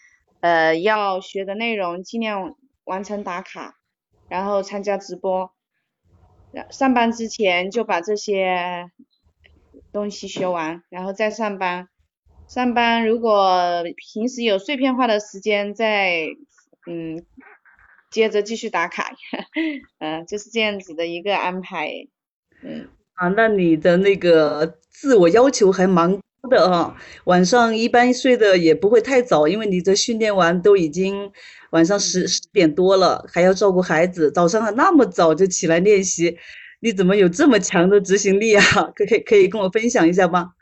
[0.40, 3.74] 呃要学的内容尽量完成打卡，
[4.28, 5.50] 然后参加直播。
[6.70, 8.90] 上班之前就把这些
[9.92, 11.88] 东西学完，然后再上班。
[12.48, 16.28] 上班如果平时有碎片化的时间，再
[16.86, 17.24] 嗯
[18.10, 19.12] 接着继续打卡，
[19.98, 21.90] 嗯、 就是这样子的一个安排。
[22.62, 31.30] 嗯，啊，那你的那个自我要求还蛮高的啊，晚上一般睡得也不会太早，因为你这训练完都已经
[31.76, 36.38] 晚上十十点多了，还要照顾孩子，早上还那么早就起来练习，
[36.80, 38.62] 你怎么有这么强的执行力啊？
[38.96, 40.54] 可可以可以跟我分享一下吗？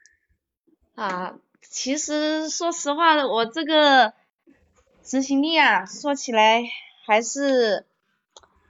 [0.96, 4.12] 啊，其实说实话，我这个
[5.04, 6.64] 执行力啊，说起来
[7.06, 7.86] 还是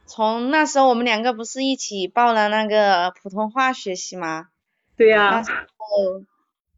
[0.05, 4.49] 从那时候我们两个不是一起报了那个普通话学习吗？
[4.99, 6.23] 对呀、那时候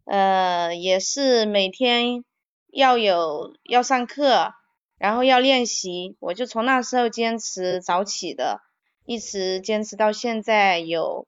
[0.05, 2.25] 呃也是每天
[2.73, 4.53] 要有要上课，
[4.99, 8.61] 然后要练习，我就从那时候坚持早起的，
[9.05, 11.27] 一直坚持到现在有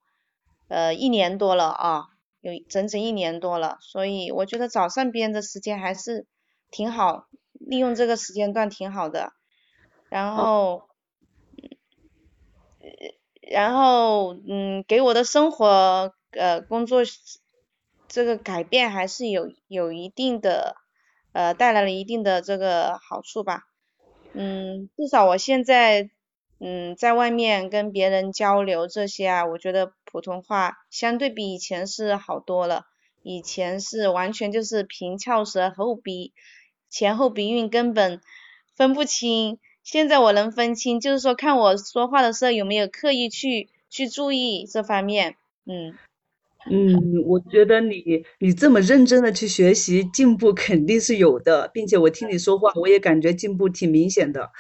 [0.69, 2.05] 呃一年多了啊，
[2.41, 6.27] 有整整一年多了，所以我觉得早上编的时间还是
[6.71, 9.33] 挺好，利用这个时间段挺好的，
[10.09, 10.89] 然后。
[13.51, 17.01] 然后，嗯，给我的生活，呃，工作
[18.07, 20.77] 这个改变还是有有一定的
[21.33, 23.67] 呃带来了一定的这个好处吧。
[24.35, 26.11] 嗯，至少我现在
[26.61, 32.85] 嗯在外面跟别人交流这些啊，我觉得普通话相对比以前是好多了。
[33.23, 36.33] 以前是完全就是平翘舌后鼻
[36.89, 38.21] 前后鼻韵根本
[38.75, 45.37] 分不清，现在我能分清，就是说看我说话的时候有没有刻意去去注意这方面，
[45.67, 45.95] 嗯。
[46.71, 54.51] 嗯，我觉得你你这么认真的去学习，进步肯定是有的，并且我听你说话，我也感觉进步挺明显的。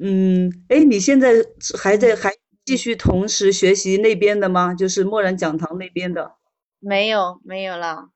[0.00, 1.34] 嗯，哎，你现在
[1.78, 2.32] 还在还
[2.64, 4.74] 继续同时学习那边的吗？
[4.74, 6.32] 就是默然讲堂那边的？
[6.80, 8.08] 没有，没有了，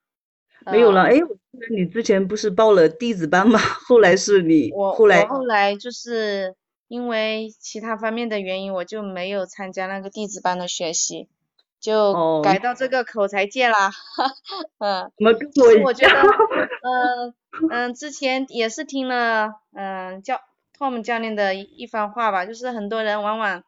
[0.64, 1.02] 没有了。
[1.02, 3.58] 哎，我记得你之前不是报了弟子班吗？
[3.58, 6.54] 后来是你后来我后来就是
[6.88, 11.28] 因为其他方面的原因，我就没有参加那个弟子班的学习。
[11.84, 13.90] 就改到这个口才界啦，
[14.78, 15.12] 嗯，
[15.82, 16.14] 我觉得，
[16.80, 17.34] 嗯
[17.70, 20.40] 嗯，之前也是听了，嗯，教
[20.78, 23.64] Tom 教练的一番话吧，就是很多人往往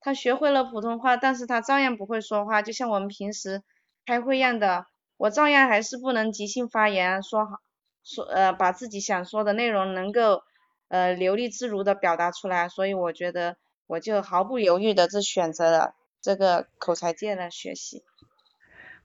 [0.00, 3.62] 他学会了普通话，但是他照样不会说话，就像我们平时
[4.04, 7.60] 开会一样的，我照样还是不能即兴发言，说好，
[8.02, 10.42] 说呃把自己想说的内容能够
[10.88, 13.54] 呃流利自如的表达出来，所以我觉得
[13.86, 15.94] 我就毫不犹豫的就选择了。
[16.22, 18.02] 这个口才界的学习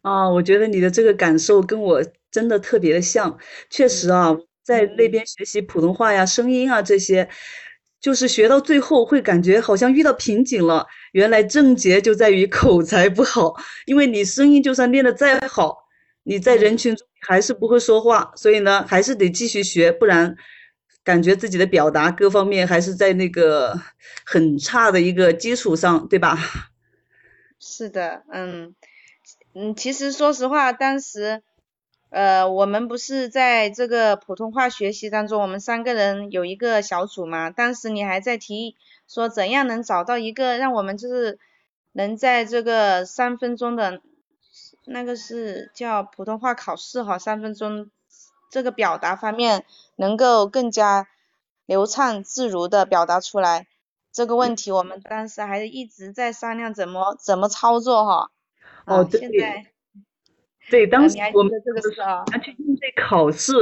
[0.01, 3.38] 啊，我觉得你的这个感受跟我真的特别的像。
[3.69, 7.28] 确实啊，在那边学习普通话呀、声音啊这些，
[7.99, 10.86] 就是学到最后会感觉好像遇到瓶颈了。
[11.13, 15.88] 原来症结就在于口才不好，因为你声音就算练得再好，
[16.23, 20.36] 你在人群中还是不会说话，所以呢，还是得继续学，不然
[21.04, 23.80] 感觉自己的表达各方面还是在那个
[24.25, 26.38] 很差的一个基础上，对吧？
[27.67, 28.75] 是的，嗯，
[29.56, 31.41] 嗯，其实说实话，当时，
[32.10, 37.49] 呃，我们不是在这个普通话学习当中，我们三个人有一个小组嘛。
[37.49, 38.75] 当时你还在提
[39.08, 41.39] 说怎样能找到一个让我们就是
[41.91, 43.99] 能在这个三分钟的，
[44.86, 47.89] 那个是叫普通话考试哈，三分钟
[48.51, 51.08] 这个表达方面能够更加
[51.65, 53.65] 流畅自如的表达出来。
[54.15, 58.32] 这个问题我们当时还一直在商量怎么怎么操作哈。
[58.86, 59.65] 哦，现在
[60.69, 63.54] 对，当时我们这个是啊，去应对考试，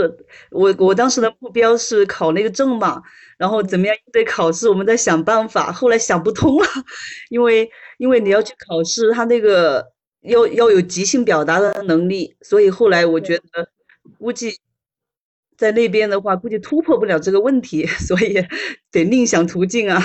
[0.51, 3.01] 我我当时的目标是考那个证嘛，
[3.37, 6.67] 然后怎么样应对考试，我们在想办法，后来想不通了，
[7.31, 13.67] 因为因为你要去考试，他那个要要有即兴表达的能力，所以后来我觉得
[14.19, 14.59] 估计
[15.57, 18.35] 在那边的话，估计突破不了这个问题， 所以
[18.91, 19.99] 得另想途径啊。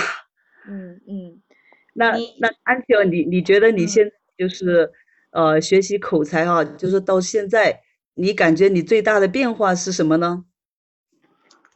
[1.99, 4.91] 那那安琪儿你你觉得你现在就是
[5.31, 7.81] 呃学习口才啊，就是到现在，
[8.13, 10.45] 你感觉你最大的变化是什么呢？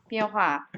[0.07, 0.69] 变化，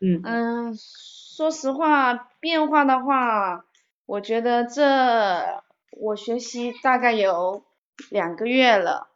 [0.00, 3.64] 嗯嗯，说实话，变化的话，
[4.06, 7.62] 我觉得这我学习大概有
[8.10, 9.08] 两个月了，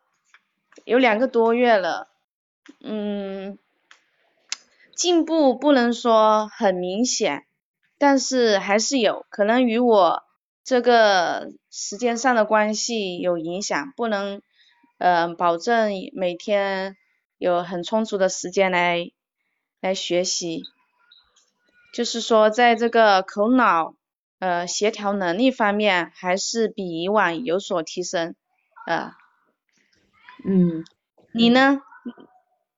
[0.85, 2.09] 有两个多月了，
[2.81, 3.59] 嗯，
[4.95, 7.47] 进步不能说很明显。
[7.99, 10.23] 但是还是有可能与我
[10.63, 14.43] 这个时间上的关系有影响，不能
[14.99, 16.97] 嗯保证每天
[17.39, 19.11] 有很充足的时间来
[19.81, 20.63] 来学习，
[21.93, 23.95] 就是说在这个口脑
[24.39, 28.35] 呃协调能力方面还是比以往有所提升
[28.87, 29.17] 啊。
[30.47, 30.85] 嗯，
[31.33, 31.81] 你呢？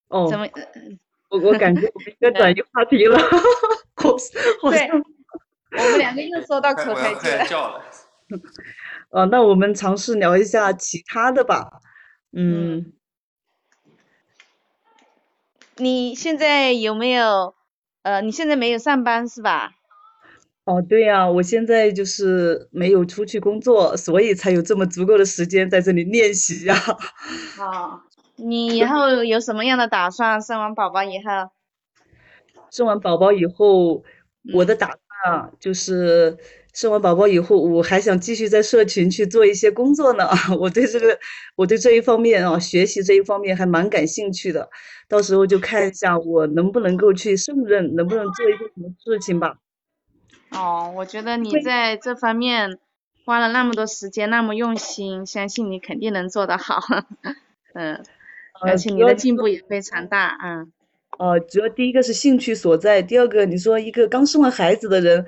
[0.08, 0.46] 哦，怎么？
[1.28, 3.18] 我我感觉我们应该 转移话题了，
[4.60, 4.88] 好，好像。
[5.72, 7.82] 我们两个又说到口才界了。
[9.10, 11.68] 哦， 那我们尝试聊一下其他的吧。
[12.32, 12.92] 嗯。
[15.76, 17.54] 你现在有没有？
[18.02, 19.72] 呃，你现在没有上班是吧？
[20.64, 26.74] 哦，对呀，我现在就是没有出去工作，所以才有这么足够的时间在这里练习呀。
[27.58, 28.00] 哦，
[28.36, 30.40] 你以后有什么样的打算？
[30.40, 31.50] 生完宝宝以后？
[32.70, 34.04] 生完宝宝以后，
[34.52, 34.98] 我的打算。
[35.24, 36.36] 啊，就是
[36.72, 40.28] 生完宝宝以后，我还想继续在社群去做一些工作呢。
[40.60, 41.18] 我对这个，
[41.56, 44.68] 我对这一方面啊，学习这一方面还蛮感兴趣的。
[45.08, 49.56] 到时候就看一下我能不能够去胜任，能不能做一些什么事情吧。
[50.50, 52.78] 哦，我觉得你在这方面
[53.24, 56.78] 花了那么多时间，那么用心，相信你肯定能做得好。
[57.74, 58.04] 嗯，
[58.60, 60.70] 而且你的进步也非常大，嗯。
[61.18, 65.26] 哦，主要第一个是兴趣所在，第二个你说一个刚生完孩子的人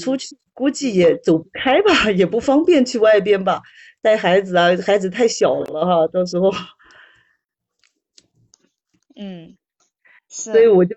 [0.00, 3.62] 出去估计也走不开吧， 也不方便去外边吧，
[4.00, 6.50] 带孩子啊，孩子太小了哈，到时候。
[9.14, 9.56] 嗯，
[10.28, 10.96] 是，所以我就，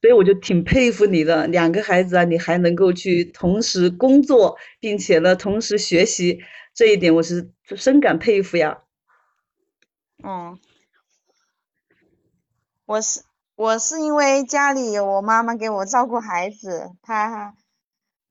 [0.00, 6.40] 所以我就挺佩服你的，两个孩子啊，你还能够去同时工作，并且呢，同时学习，
[6.74, 8.82] 这一点我是深感佩服呀。
[10.22, 10.58] 嗯，
[12.86, 13.22] 我是
[13.56, 17.54] 我是因为家里有我妈妈给我照顾孩子，她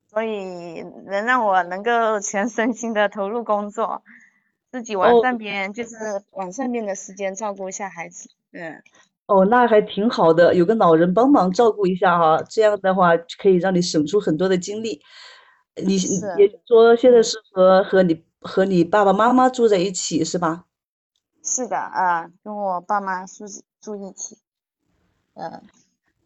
[0.10, 4.04] 所以能让我能够全身心的投入工作，
[4.72, 5.96] 自己晚哦上边就是
[6.32, 8.30] 晚上边的时间照顾一下孩子。
[8.52, 8.84] 嗯，
[9.28, 13.12] 哦，那还挺好的，有个老人帮忙照顾一下哈，这样的话
[13.42, 15.02] 可以让你省出很多的精力。
[15.76, 20.66] 你是也就是说现在是和和你和你爸爸妈妈住在一起是吧？
[21.44, 23.46] 是的，啊，跟我爸妈住
[23.82, 24.38] 住一起。
[25.36, 25.62] 嗯，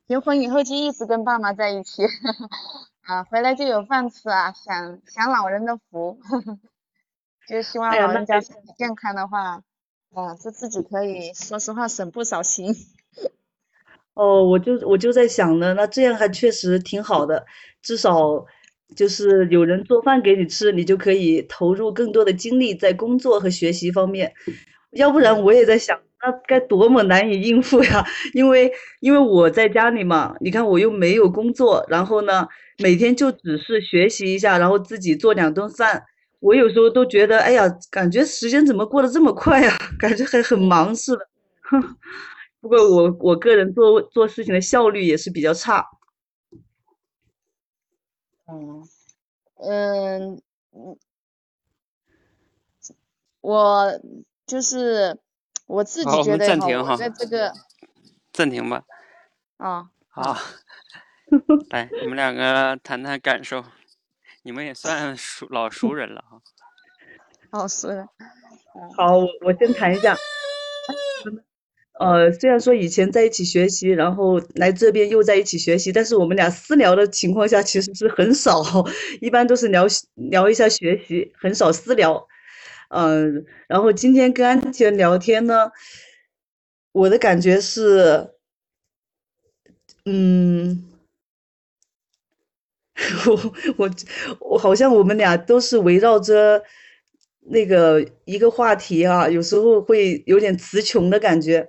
[0.07, 2.03] 结婚以后就一直跟爸妈在一起，
[3.07, 6.19] 啊，回来就有饭吃啊，享享老人的福，
[7.47, 9.63] 就希望老人家身体健康的话，
[10.13, 12.75] 啊，就自己可以，说实话省不少心。
[14.13, 17.45] 哦，我就我就在想呢，那这样还确实挺好的，
[17.81, 18.45] 至少
[18.95, 24.33] 就是有人做饭给你吃，你就可以投入更多的精力在工作和学习方面。
[24.91, 28.03] 要不然我也在想，那该多么难以应付呀！
[28.33, 32.47] 因为因为我在家里嘛，你看我又没有工作，然后呢，
[32.79, 36.03] 每天就只是学习一下，然后自己做两顿饭。
[36.39, 39.71] 我有时候都觉得，哎呀，感觉时间怎么过得这么快呀？
[39.99, 41.27] 感觉还很忙似的。
[42.61, 45.85] 不过我我个人做做事情的效率也是比较差。
[48.47, 48.83] 嗯
[49.57, 50.41] 嗯
[50.71, 50.97] 嗯，
[53.41, 53.99] 我
[54.45, 55.17] 就是
[55.67, 57.53] 我自己觉得哈，我暂停哈在这个
[58.33, 58.83] 暂停吧。
[59.57, 60.35] 啊，好，
[61.69, 63.63] 来，你们两个谈谈感受。
[64.43, 66.41] 你们也算熟老熟人了哈。
[67.51, 68.07] 老熟人，
[68.95, 70.15] 好，我我先谈一下。
[71.99, 78.63] 呃，虽然说以前在一起学习，然后来这边又在一起学习，但是我们俩私聊的情况下其实是很少，
[79.19, 82.25] 一般都是聊聊一下学习，很少私聊。
[82.89, 85.71] 嗯，然后今天跟安琪聊天呢，
[86.91, 88.31] 我的感觉是，
[90.05, 90.83] 嗯，
[93.27, 93.89] 我我
[94.39, 96.63] 我好像我们俩都是围绕着
[97.41, 101.67] 那个一个话题啊，有时候会有点词穷的感觉。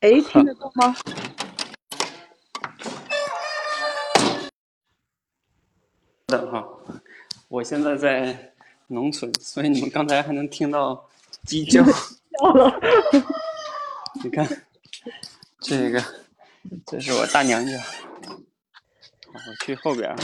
[0.00, 0.94] 哎，听得 到吗？
[6.26, 6.66] 等哈，
[7.46, 8.52] 我现在在
[8.88, 11.08] 农村， 所以你们刚才还能听到
[11.44, 11.84] 鸡叫。
[14.24, 14.44] 你看，
[15.60, 16.02] 这个，
[16.84, 17.72] 这是我大娘家。
[19.32, 20.16] 我去后边儿，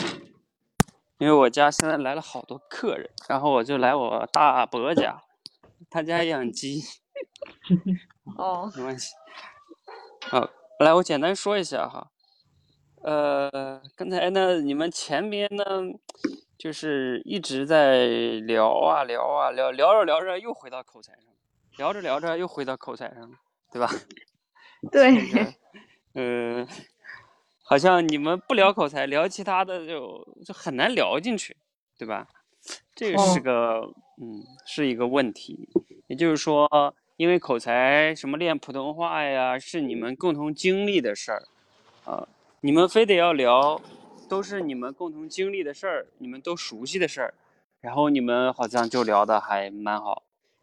[1.18, 5.22] 因为我家现在来了好多客人，然后我就来我大伯家，
[5.88, 6.82] 他家养鸡，
[8.36, 9.12] 哦，没关系。
[10.22, 10.50] 好，
[10.80, 12.11] 来，我简单说一下哈。
[13.02, 15.64] 呃，刚才呢，你们前边呢，
[16.56, 18.06] 就是一直在
[18.46, 21.22] 聊啊聊啊聊，聊着聊着又回到口才上，
[21.76, 23.36] 聊着聊着又回到口才上了，
[23.72, 23.90] 对吧？
[24.90, 25.10] 对，
[26.14, 26.68] 嗯，呃，
[27.64, 31.56] 好像你们不聊口才，聊其他的就就很难聊进去，
[31.98, 32.28] 对吧？
[32.94, 33.80] 这个是哦个，
[34.20, 35.68] 嗯，是一个问题。
[36.06, 36.68] 也就是说，
[37.16, 41.42] 因为口才什么练普通话呀，是你们共同经历的事儿，
[42.04, 42.28] 啊，
[42.64, 43.82] 你们非得要聊，
[44.28, 47.34] 都是你们共同经历的事儿，你们都熟悉的事儿，
[47.80, 50.22] 然后你们好像就聊的还蛮好。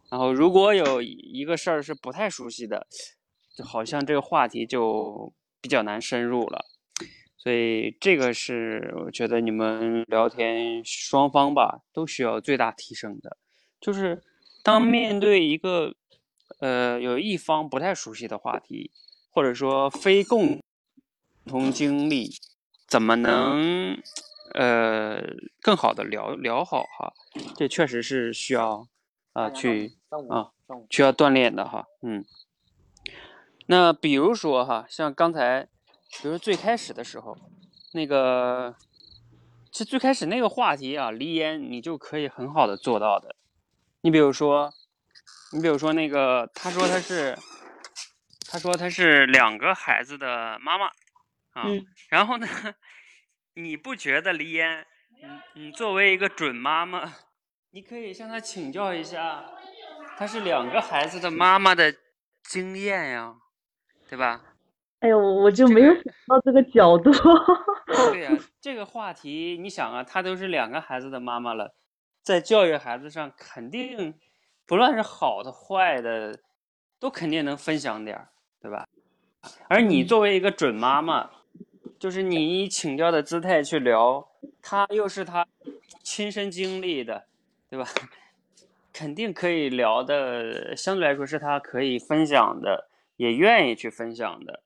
[0.09, 2.87] 然后如果有一个事儿是不太熟悉的，
[3.53, 6.67] 就好像这个话题就比较难深入了。
[7.35, 13.35] 所以这个是我觉得你们聊天双方吧都需要最大提升的，
[13.81, 14.23] 就是
[14.63, 15.93] 当面对一个
[16.61, 18.89] 呃有一方不太熟悉的话题，
[19.29, 20.61] 或者说非共
[21.49, 22.29] 同经历，
[22.87, 23.97] 怎么能
[24.53, 25.21] 呃
[25.61, 27.11] 更好的聊聊好哈？
[27.57, 28.87] 这确实是需要
[29.33, 29.97] 啊、去
[30.29, 30.51] 啊
[30.89, 32.23] 需要锻炼的哈，嗯。
[33.67, 35.67] 那比如说哈，像刚才，
[36.21, 37.37] 比如说最开始的时候，
[37.93, 38.75] 那个，
[39.71, 43.35] 其实最开始那个话题啊，离烟你就可以很好的做到的。
[44.01, 44.71] 你比如说，
[45.51, 47.37] 你比如说那个，他说他是，
[48.49, 50.89] 他说他是两个孩子的妈妈
[51.53, 52.47] 啊，嗯然后呢，
[53.55, 54.85] 你不觉得黎烟，
[55.55, 57.13] 你你作为一个准妈妈，
[57.71, 59.43] 你可以向她请教一下，
[60.17, 61.93] 她是两个孩子的妈妈的
[62.43, 63.35] 经验呀，
[64.09, 64.41] 对吧？
[64.99, 67.11] 哎呦，我就没有想到这个角度。
[68.11, 71.75] 对呀、 这个话题你想啊，她都是两个孩子的妈妈了，
[72.21, 74.13] 在教育孩子上，肯定
[74.65, 76.39] 不论是好的坏的，
[76.99, 78.29] 都肯定能分享点儿，
[78.61, 78.87] 对吧？
[79.69, 81.29] 而你作为一个准妈妈，
[81.99, 84.25] 就是你以请教的姿态去聊，
[84.61, 85.45] 他又是他
[86.01, 87.25] 亲身经历的，
[87.69, 87.85] 对吧？
[88.93, 94.61] 肯定可以聊的，相对来说是他可以分享的，也愿意去分享的，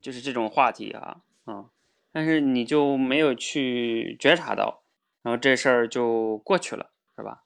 [0.00, 1.68] 就是这种话题啊，嗯。
[2.10, 4.82] 但是你就没有去觉察到，
[5.22, 7.42] 然后这事儿就过去了，是吧？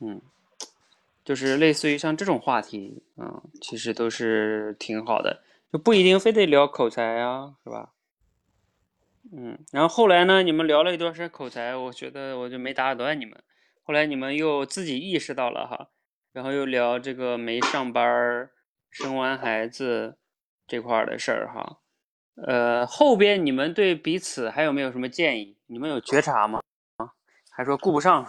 [0.00, 0.20] 嗯，
[1.24, 5.42] 就是类似于像这种话题，嗯，其实都是挺好的，
[5.72, 7.92] 就不一定非得聊口才啊，是吧？
[9.32, 13.42] 嗯，然后后来呢，你们聊了一段时间口才，我觉得我就没打断你们。
[13.82, 15.88] 后来你们又自己意识到了哈，
[16.32, 18.50] 然后又聊这个没上班、
[18.90, 20.18] 生完孩子
[20.66, 21.80] 这块的事儿哈。
[22.36, 25.56] 呃，后边你们对彼此还有没有什么建议？
[25.66, 26.60] 你们有觉察吗？
[26.96, 27.12] 啊，
[27.50, 28.26] 还说顾不上？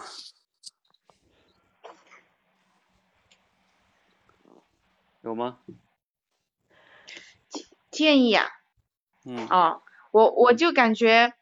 [5.22, 5.58] 有吗？
[7.90, 8.46] 建议啊？
[9.24, 9.46] 嗯。
[9.48, 9.82] 哦，
[10.16, 11.34] 我我就感觉，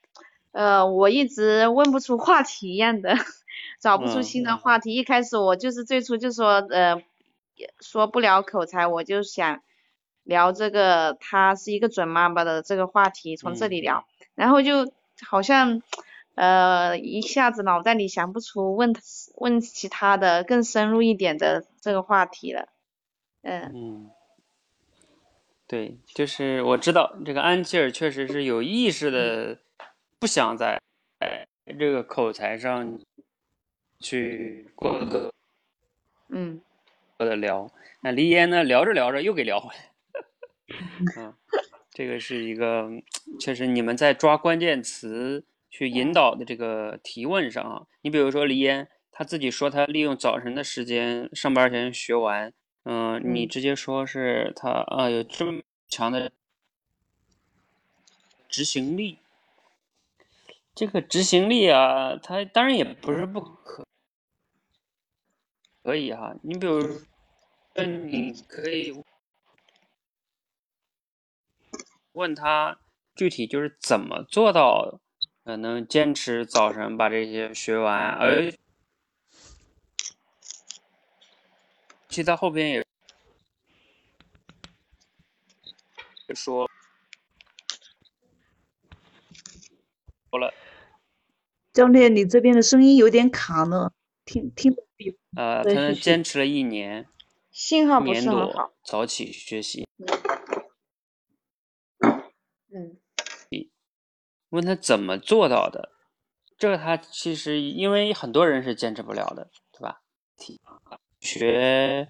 [0.50, 3.14] 呃，我一直问不出话题一样的，
[3.80, 4.94] 找不出新的话题。
[4.94, 7.02] 一开始我就是最初就说，呃，
[7.80, 9.62] 说不了口才，我就想。
[10.26, 15.82] 聊这个，她是一个准妈妈的这个话题，从这里聊，然后就好像，
[16.34, 18.94] 呃，一下子脑袋里想不出问
[19.36, 22.68] 问其他的更深入一点的这个话题了，
[23.42, 23.70] 嗯。
[23.74, 24.10] 嗯。
[25.66, 29.58] 对，就是我知道这个安琪尔确实是有意识的，
[30.18, 30.78] 不想在
[31.20, 31.46] 哎
[31.78, 33.00] 这个口才上
[33.98, 35.32] 去过个，
[36.28, 36.60] 嗯，
[37.16, 37.70] 过的聊，
[38.02, 39.90] 那黎烟呢，聊着聊着又给聊回来。
[41.16, 41.34] 嗯，
[41.90, 42.90] 这个是一个，
[43.40, 47.86] 确实你们在抓关键词去引导的这个提问上啊。
[48.02, 52.52] 你比如说黎烟，他自己说他利用早晨的时间上班前学完，
[52.84, 56.30] 嗯，你直接说是他啊有这么强的
[58.48, 59.18] 执行力，
[60.74, 63.86] 这个执行力啊，他当然也不是不可
[65.82, 66.34] 可以哈。
[66.42, 69.02] 你比如说，你可以。
[72.12, 72.78] 问他
[73.16, 75.00] 具体就是怎么做到，
[75.42, 78.52] 呃，能坚持早晨把这些学完，而
[82.14, 82.84] 其实他后边也
[86.32, 86.70] 说
[90.30, 90.54] 好了，
[91.72, 93.90] 教练，你这边的声音有点卡呢，
[94.24, 94.80] 听听不
[95.34, 97.08] 呃，他能坚持了一年，
[97.50, 99.84] 信号不是很好，早起学习。
[101.98, 102.96] 嗯，
[104.50, 105.90] 问他怎么做到的？
[106.56, 109.50] 这个他其实因为很多人是坚持不了的？
[111.24, 112.08] 学，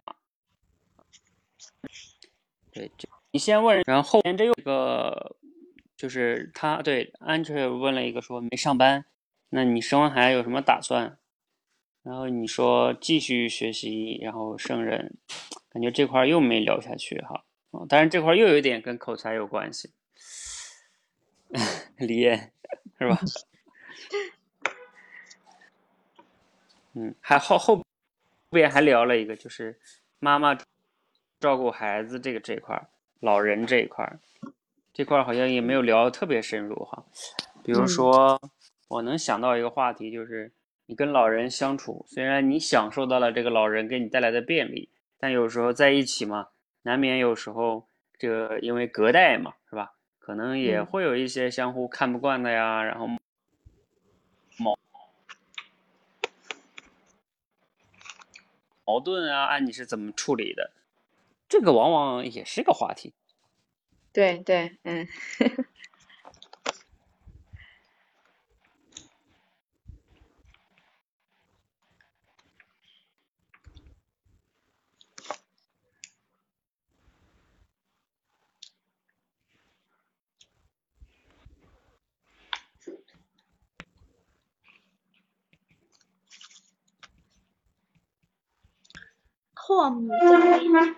[2.72, 5.36] 对，就你先问，然后后面这又一个，
[5.96, 9.06] 就是他对安全问了一个说没上班，
[9.50, 11.16] 那你生完孩子有什么打算？
[12.02, 15.16] 然后你说继续学习，然后胜任，
[15.70, 17.44] 感觉这块又没聊下去哈。
[17.70, 19.90] 哦，当然这块又有点跟口才有关系。
[21.96, 22.52] 李艳
[22.98, 23.18] 是吧？
[26.94, 27.82] 嗯，还后后
[28.54, 29.78] 边还聊了一个，就是
[30.18, 30.56] 妈妈
[31.38, 32.88] 照顾孩子这个这块儿，
[33.20, 34.18] 老人这一块儿，
[34.94, 37.04] 这块儿好像也没有聊特别深入哈。
[37.62, 38.40] 比如说，
[38.88, 40.50] 我能想到一个话题，就是
[40.86, 44.88] 你跟老人相处，虽然你享受到了这个老人给你带来的便利，
[45.18, 46.48] 但有时候在一起嘛，
[46.82, 47.86] 难免有时候
[48.16, 49.92] 这个因为隔代嘛，是吧？
[50.18, 53.06] 可能也会有一些相互看不惯的呀，然后
[54.56, 54.78] 矛
[58.84, 60.70] 矛盾啊，按你是怎么处理的？
[61.48, 63.12] 这个往往也是个话题。
[64.12, 65.06] 对对，嗯。
[89.66, 90.94] 错母教练。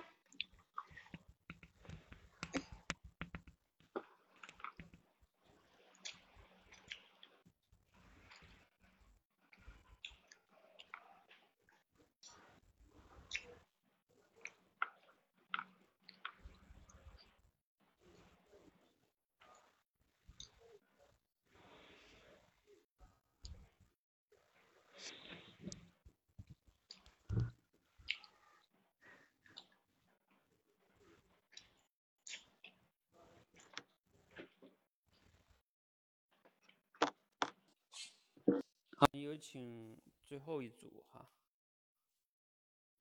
[39.38, 41.28] 请最后一组哈。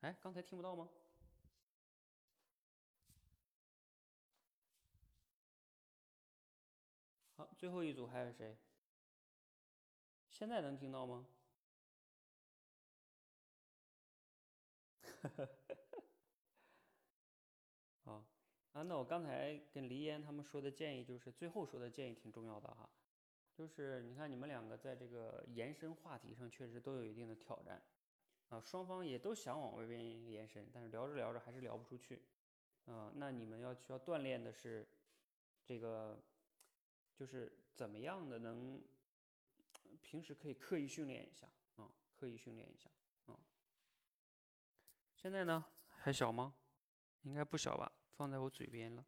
[0.00, 0.88] 哎，刚才听不到吗？
[7.36, 8.56] 好，最后一组还有谁？
[10.30, 11.26] 现在能听到吗？
[18.04, 18.24] 啊
[18.72, 22.88] 啊，那我刚才跟黎烟他们说的建议，就是最后说的建议挺重要的哈。
[23.56, 27.82] 就是你看你们两个在这个延伸话题上确实都有一定的挑战，
[28.50, 32.20] 啊，双方也都想往外边延伸，但是聊着聊着还是聊不出去，
[32.84, 34.86] 啊，那你们要需要锻炼的是
[35.64, 36.22] 这个，
[37.14, 38.78] 就是怎么样的能
[40.02, 42.90] 平时可以刻意训练一下啊，刻意训练一下
[43.24, 43.40] 啊。
[45.14, 46.54] 现在呢还小吗？
[47.22, 49.02] 应该不小吧，放在我嘴边了，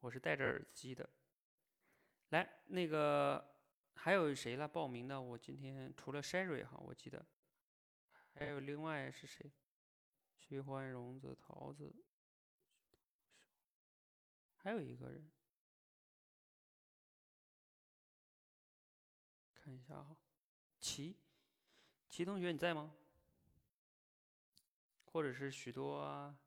[0.00, 1.08] 我是戴着耳机的。
[2.30, 3.54] 来，那个
[3.94, 5.18] 还有谁来报名的？
[5.20, 7.24] 我今天除了 Sherry 哈，我记得
[8.34, 9.50] 还有另外是谁？
[10.38, 11.94] 徐欢、荣子、桃子，
[14.56, 15.30] 还有一个人，
[19.54, 20.16] 看一下哈，
[20.78, 21.16] 齐
[22.08, 22.94] 齐同学你在吗？
[25.06, 26.38] 或者是许多啊？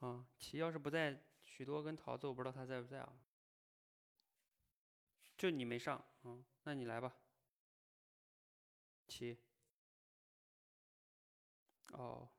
[0.00, 1.29] 啊，齐要是不在。
[1.60, 3.12] 许多跟桃子，我不知道他在不在啊？
[5.36, 7.12] 就你没上，嗯，那你来吧。
[9.06, 9.38] 七。
[11.92, 12.30] 哦。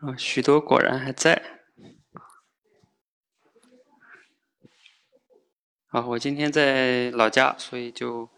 [0.00, 1.60] 啊，许多果然还在。
[5.90, 8.28] 啊，我今天在老家，所以就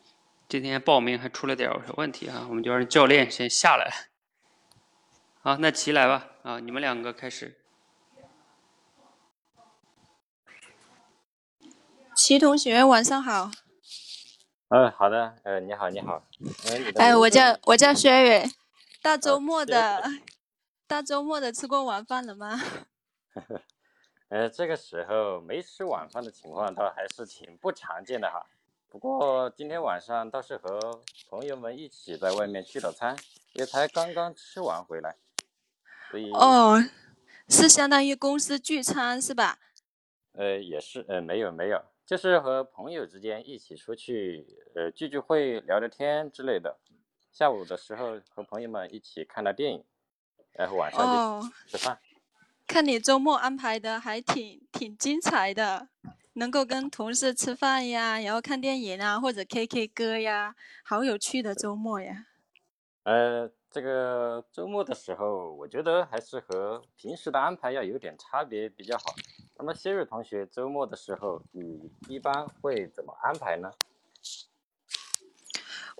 [0.51, 4.11] 今天报名还出了点问题啊，我们就让教练先下来。
[5.41, 6.29] 好，那齐来吧。
[6.43, 7.57] 啊，你们两个开始。
[12.17, 13.51] 齐同学，晚上好。
[14.69, 15.37] 嗯，好的。
[15.45, 16.27] 呃，你好，你好。
[16.97, 18.45] 哎，我叫我叫薛蕊。
[19.01, 20.03] 大周末的，
[20.89, 22.61] 大周末的吃过晚饭了吗？
[24.29, 28.45] 呃，这个时候没吃晚饭的情况倒还是挺不常见的哈。
[28.89, 33.17] 不过今天晚上倒是和朋友们一起在外面聚了餐，
[33.53, 35.17] 也才刚刚吃完回来。
[36.33, 36.83] 哦，
[37.49, 39.59] 是相当于公司聚餐是吧？
[40.33, 46.79] 呃，也是，呃，没有没有，就是和朋友之间一起出去，呃，聚聚会、聊聊天之类的。
[47.31, 49.85] 下午的时候和朋友们一起看了电影，
[50.53, 51.99] 然后晚上就吃饭。
[52.67, 55.89] 看你周末安排的还挺挺精彩的，
[56.35, 62.27] 能够跟同事吃饭呀，然后看电影啊，或者 K K 歌呀，好有趣的周末呀。
[63.05, 63.51] 呃。
[63.73, 69.05] 这个周末的时候，我觉得还是和平时的安排要有点差别比较好。
[69.57, 73.71] 那么，希瑞同学，周末的时候你一般会怎么安排呢？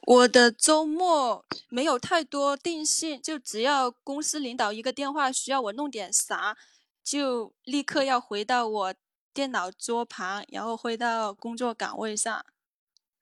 [0.07, 6.57] 我的周末没有太多定性，就只要公司领导一个电话需要我弄点啥，
[7.03, 8.95] 就立刻要回到我
[9.33, 12.45] 电脑桌旁，然后回到工作岗位上。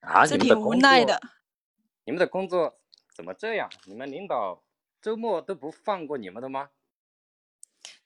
[0.01, 1.21] 啊，这挺无奈的。
[2.05, 2.80] 你们的工作。
[3.21, 3.71] 怎么这样？
[3.85, 4.65] 你们领导
[5.03, 6.71] 周末都不放过你们的吗？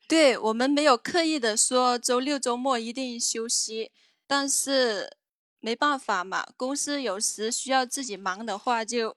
[0.08, 3.92] 对我们没有刻意的说周六周末一定休息，
[4.26, 5.16] 但是
[5.60, 9.16] 没办法嘛，公司有时需要自己忙的话，就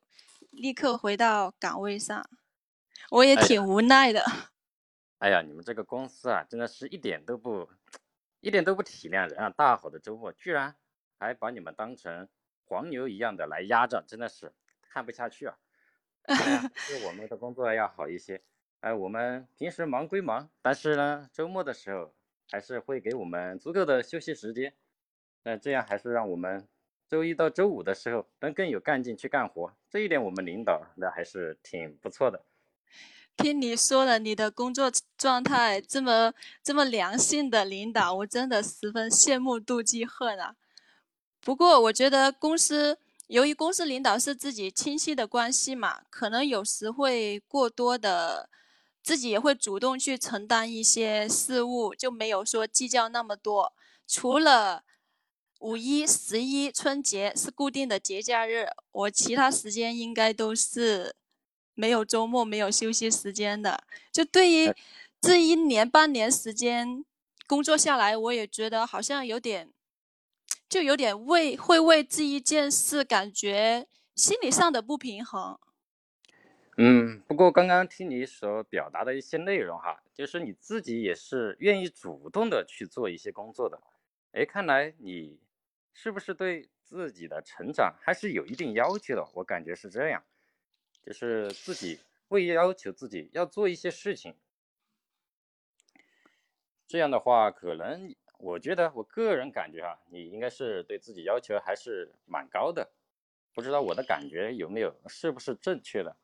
[0.51, 2.29] 立刻回到岗位上。
[3.09, 4.23] 我也挺无奈的。
[5.17, 7.67] 哎呀，你们这个公司啊，真的是一点都不，
[8.41, 9.49] 一点都不体谅人啊！
[9.49, 10.75] 大好的周末，居然
[11.17, 12.29] 还把你们当成
[12.65, 15.57] 黄牛一样的来压着，真的是看不下去啊！
[16.27, 18.41] 是 我们的工作要好一些，
[18.81, 22.13] 哎，我们平时忙归忙，但是呢，周末的时候
[22.51, 24.73] 还是会给我们足够的休息时间，
[25.43, 26.67] 那这样还是让我们
[27.09, 32.43] 周一到周五的时候能更有干劲去干活，这一点我们领导那还是挺不错的。
[33.37, 40.55] 听你说了你的工作状态这么这么良性的领导，我真的十分羡慕妒忌恨啊。
[41.39, 42.97] 不过我觉得公司。
[43.27, 48.49] 由于公司领导是自己亲戚的关系嘛，可能有时会过多的，
[49.03, 53.73] 自己也会主动去承担一些事务，就没有说计较那么多。
[54.07, 54.83] 除了
[55.59, 61.13] 五一、十一、春节是固定的节假日，我其他时间应该都是
[61.73, 63.83] 没有周末、没有休息时间的。
[64.13, 64.73] 就对于
[65.19, 67.03] 这一年半年时间
[67.45, 69.73] 工作下来，我也觉得好像有点。
[70.69, 75.59] 就有点为会为这一件事感觉心理上的不平衡。
[76.77, 83.81] 嗯，不过刚刚听你所表达的一些内容哈，就是你自己也是愿意主动的去做一些工作的。
[84.33, 85.39] 哎，看来你
[85.93, 89.27] 是不是对自己的成长还是有一定要求的？
[89.33, 90.23] 我感觉是这样，
[91.03, 94.35] 就是自己会要求自己要做一些事情。
[96.87, 102.91] 这样的话，可能我觉得我个人感觉哈，你应该是对自己要求还是蛮高的。
[103.53, 106.15] 不知道我的感觉有没有是不是正确的？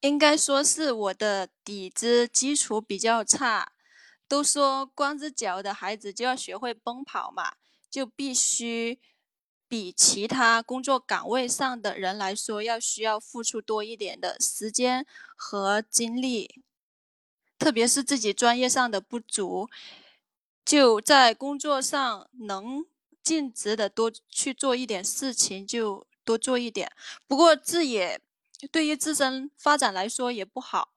[0.00, 3.72] 应该说是我的底子基础比较差。
[4.26, 7.56] 都说光着脚的孩子就要学会奔跑嘛，
[7.90, 9.00] 就必须
[9.66, 15.04] 比其他工作岗位上的人来说要需要付出多一点的时间
[15.34, 16.62] 和精力，
[17.58, 19.68] 特别是自己专业上的不足，
[20.64, 22.84] 就在工作上能
[23.22, 26.90] 尽职的多去做一点事情就多做一点。
[27.26, 28.20] 不过这也
[28.70, 30.92] 对于自身发展来说也不好。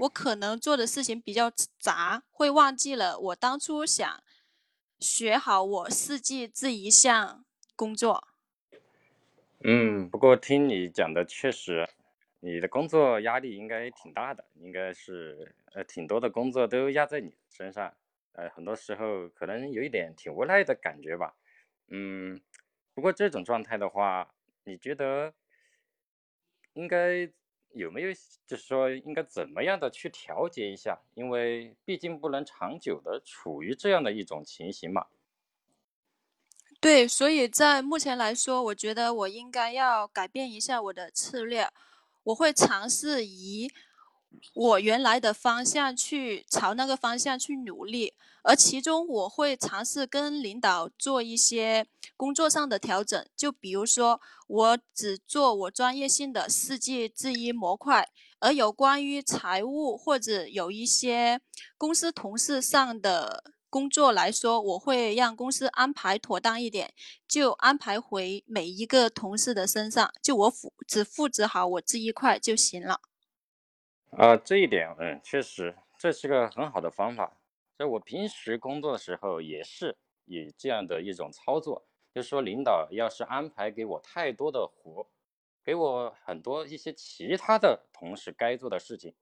[0.00, 4.22] 我可能做的事情比较杂，会忘记了我当初想
[5.00, 8.28] 学好我四季这一项工作。
[9.64, 11.88] 嗯，不过听你讲的，确实，
[12.40, 17.94] 你的工作压力应该挺大的，应该是呃挺多的工作都压在你身上，
[18.36, 21.36] 呃，很多时候可能有一点挺无奈的感觉吧。
[21.88, 22.40] 嗯，
[22.94, 24.34] 不过这种状态的话，
[24.64, 25.34] 你觉得
[26.74, 27.30] 应该？
[27.72, 28.10] 有没有
[28.46, 30.98] 就是说应该怎么样的去调节一下？
[31.12, 35.08] 因为毕竟不能长久的处于这样的一种情形嘛。
[36.80, 41.68] 对，所以在目前来说，我觉得我应该要改变一下我的策略，
[42.22, 43.70] 我会尝试以
[44.54, 48.14] 我原来的方向去朝那个方向去努力。
[48.42, 51.84] 而其中我会尝试跟领导做一些
[52.16, 58.08] 工作上的调整，就比如说我只做我专业性的四季制衣模块，
[58.38, 61.40] 而有关于财务或者有一些
[61.76, 66.94] 公司同事上的工作来说，我会让公司安排妥当一点，
[67.26, 73.00] 就安排回每一个同事的身上，就我负只负责好我这一块就行了。
[74.12, 77.36] 啊，这一点，嗯，确实这是个很好的方法。
[77.76, 85.06] 在我平时工作的时候，也是以这样的一种操作，就是说，领导要是安排给我太多的活，
[85.64, 89.14] 给我很多一些其他的同事该做的事情，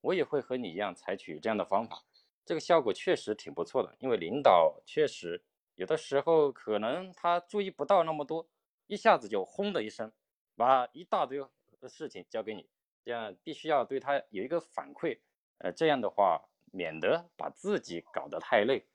[0.00, 2.04] 我也会和你一样采取这样的方法。
[2.46, 5.42] 这个效果确实挺不错的，因为领导确实
[5.74, 8.48] 有的时候可能他注意不到那么多，
[8.86, 10.10] 一下子就轰的一声，
[10.56, 11.44] 把一大堆
[11.86, 12.66] 事情交给你，
[13.04, 15.18] 这样必须要对他有一个反馈，
[15.58, 16.44] 呃，这样的话。
[16.70, 18.86] 免得把自己搞得太累。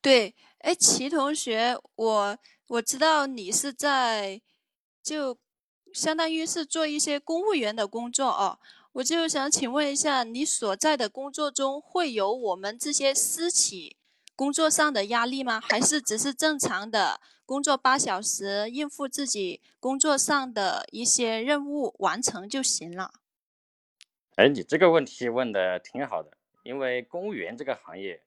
[0.00, 4.42] 对，哎，齐同学，我我知道你是在，
[5.00, 5.38] 就
[5.92, 8.58] 相当于是做一些公务员的工作哦。
[8.94, 13.96] 我就想请问一下，你所在的工作中会有我们这些私企
[14.34, 15.60] 工作上的压力吗？
[15.60, 23.12] 还是只是正常的工作八小时，应付自己工作上的一些任务完成就行了？
[24.36, 28.22] 哎，你这个问题问的挺好的，因为公务员这个行业，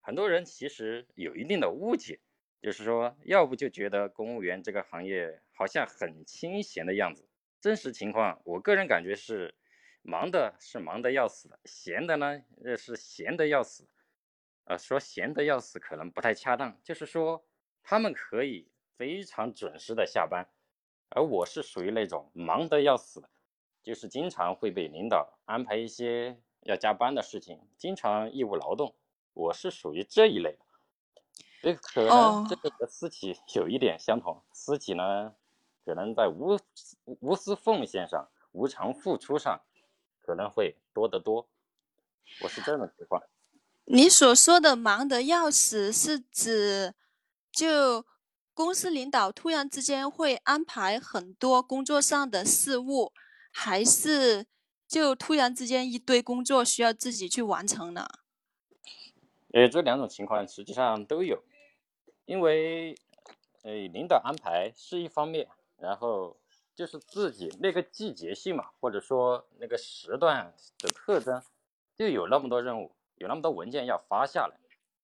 [0.00, 2.20] 很多人其实有一定的误解，
[2.62, 7.28] 就是说，要不就觉得公务员这个行业好像很清闲的样子，
[7.60, 9.56] 真实情况，我个人感觉是
[10.02, 13.84] 忙的是忙的要死，闲的呢，呃是闲的要死，
[14.68, 17.42] 呃，说闲的要死可能不太恰当，就是说
[17.82, 20.46] 他们可以非常准时的下班，
[21.08, 23.26] 而我是属于那种忙的要死。
[23.82, 28.94] 就是经常会被领导安排一些要加班的事情，经常义务劳动。
[29.32, 30.66] 我是属于这一类的，
[31.62, 34.42] 所以可能这个和私企 有一点相同。
[34.52, 35.34] 私企呢，
[35.86, 36.58] 可能在无
[37.20, 39.62] 无私奉献上、无偿付出上，
[40.20, 41.48] 可能会多得多。
[42.42, 43.22] 我是这种情况。
[43.90, 46.94] 你所说的忙得要死，是指
[47.50, 48.04] 就
[48.52, 53.12] 公司领导突然之间会安排很多工作上的事务。
[53.50, 54.46] 还是
[54.86, 58.06] 就突然之间一堆工作需要自己去完成呢？
[59.52, 61.42] 呃，这两种情况实际上都有，
[62.26, 62.94] 因为
[63.62, 66.38] 呃领导安排是一方面，然后
[66.76, 71.42] 就是自己那个季节性嘛，或者说那个时段的特征，
[71.96, 74.56] 就有那么多任务，有那么多文件要发下来，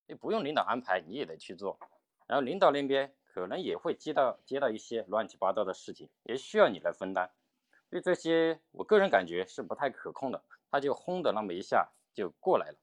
[0.06, 1.78] 你不用领导安排你也得去做，
[2.26, 7.30] 然后领导那边可能也会接到接到一些乱七八糟的事情，也需要你来分担。
[7.90, 12.76] 对这些，我个人感觉是不太可控的，他就轰的那么一下就过来了。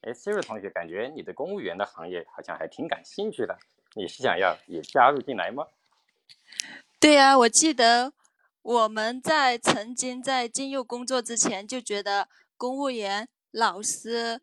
[0.00, 3.56] 哎，Siri 同学，感觉你对公务员的行业好像还挺感兴趣的，
[3.94, 5.66] 你是想要也加入进来吗？
[7.00, 8.12] 对呀，我记得
[8.62, 14.40] 我们在曾经在进入工作之前就觉得公务员、老师，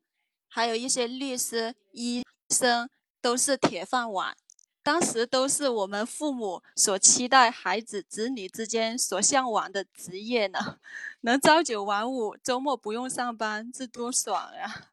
[0.47, 2.89] 还有一些律师、医生
[3.21, 4.37] 都是铁饭碗，
[4.81, 10.79] 当时都是我们父母所期待孩子子女之间所向往的职业呢。
[11.21, 14.91] 能朝九晚五，周末不用上班，这多爽呀！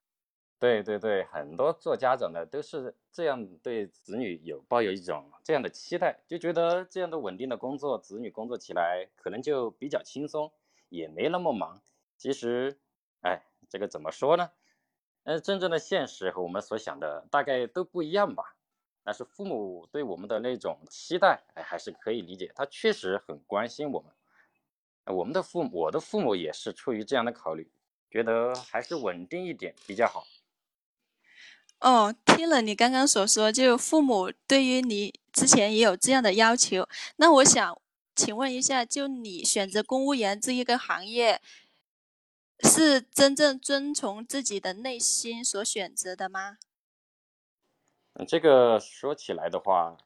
[0.58, 10.50] 对对对，很多做家长的都是这样，对子女有抱有一种这样的期待，就觉得这样的稳定的工作，子女工作起来可能就比较轻松，
[10.88, 11.80] 也没那么忙。
[12.16, 12.76] 其实，
[13.22, 14.50] 哎，这个怎么说呢？
[15.24, 18.56] 呃，真正的现实和我们所想的大概都不一样吧。
[19.04, 24.12] 但是父母对我们的那种期待，哎，还是可以理解，他确实很关心我们。
[25.16, 27.70] 我们的父母，我的父母也是出于这样的考虑，
[28.10, 30.26] 觉得还是稳定一点比较好。
[31.80, 36.86] 哦，听了你刚刚所说，就父母对于你之前也有这样的要求。
[37.16, 37.80] 那我想
[38.14, 41.40] 请问一下，就你选择公务员这一个行业，
[42.64, 46.58] 是真正遵从自己的内心所选择的吗？
[48.14, 49.96] 嗯，这个说起来的话，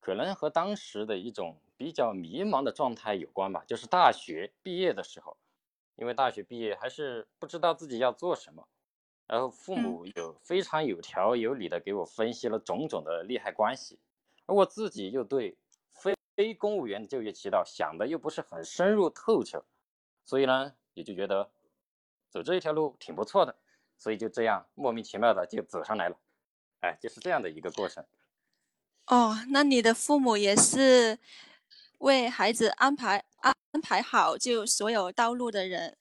[0.00, 3.64] 可能和当时的一种比较迷茫的状态有关吧。
[3.66, 5.36] 就是大学毕业的时候，
[5.96, 8.68] 因为大学毕业还是不知道自己要做什么。
[9.26, 13.98] 然后父母有非常有条有理的给我分析了种种的利害关系，
[14.44, 15.56] 而我自己又对
[15.90, 19.64] 非非公务员就业渠道想的又不是很深入透彻，
[20.26, 21.50] 所以呢，也就觉得
[22.34, 23.54] 走这一条路挺不错的，
[23.96, 26.16] 所以就这样莫名其妙的就走上来了，
[26.80, 28.04] 哎，就是这样的一个过程。
[29.06, 31.16] 哦，那你的父母也是
[31.98, 35.96] 为孩子安排安安排好就所有道路的人。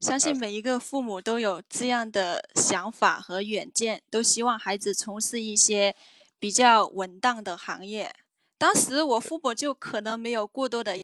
[0.00, 5.96] 相信每一个父母都有这样的想法和远见，都希望孩子从事一些
[6.38, 8.14] 比较稳当的行业。
[8.58, 10.98] 当时我父母就可能没有过多的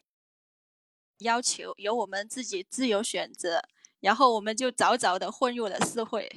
[1.19, 3.63] 要求，由我们自己自由选择，
[3.99, 6.29] 然后我们就早早的混入了社会。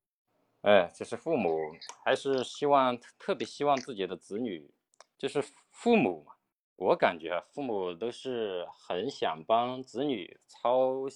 [0.62, 1.56] 哎，就是父母
[2.04, 4.70] 还是希望特别希望自己的子女，
[5.16, 6.32] 就是父母嘛，
[6.76, 11.06] 我感觉父母都是很想帮子女操。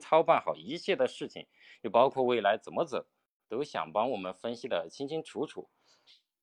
[0.00, 1.46] 操办好一切的事情，
[1.82, 3.04] 就包括未来怎么走，
[3.48, 5.68] 都想帮我们分析的清清楚楚。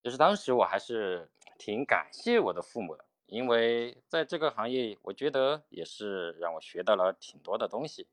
[0.03, 8.07] 就是当时我还是挺感谢我的父母的，因为在这个行业，我觉得也是让我学到了挺多的东西。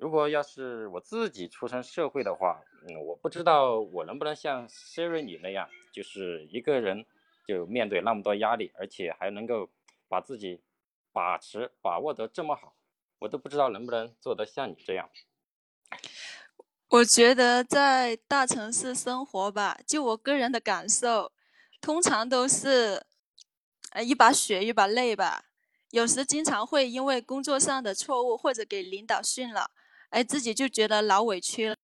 [0.00, 7.04] 如果要是我自己出身社会的话，嗯，我不知道我能不能像 Siri 你那样，就是一个人
[7.46, 9.68] 就面对那么多压力，而且还能够
[10.08, 10.62] 把自己
[11.12, 12.74] 把持把握得这么好。
[13.18, 15.10] 我都不知道能不能做得像你这样。
[16.88, 21.30] 我觉得在大城市生活吧，就我个人的感受，
[21.78, 23.04] 通常都是，
[23.90, 25.44] 呃，一把血一把泪吧。
[25.90, 29.70] 有时经常会因为工作上的错误或者给领导训了，
[30.10, 31.76] 哎，自己就觉得老委屈了。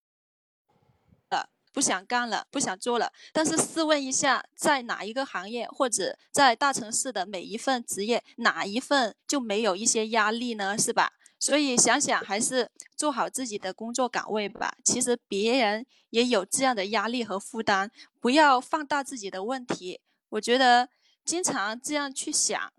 [1.73, 3.13] 不想干了，不想做了。
[3.35, 10.79] 但是试问一下，在哪一个行业，或者在大城市的每一份职业，哪一份就没有一些压力呢？
[10.79, 11.13] 是吧？
[11.39, 14.75] 所以想想，还是做好自己的工作岗位吧。
[14.83, 20.01] 其实别人也有这样的压力和负担，不要放大自己的问题。
[20.31, 20.89] 我觉得
[21.27, 22.73] 经常这样去想，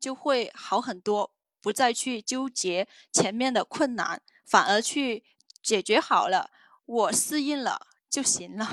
[0.00, 1.30] 就会好很多，
[1.60, 4.20] 不再去纠结前面的困难，
[4.50, 5.22] 反而去
[5.62, 6.50] 解决好了，
[6.84, 7.86] 我适应了。
[8.10, 8.66] 就行了。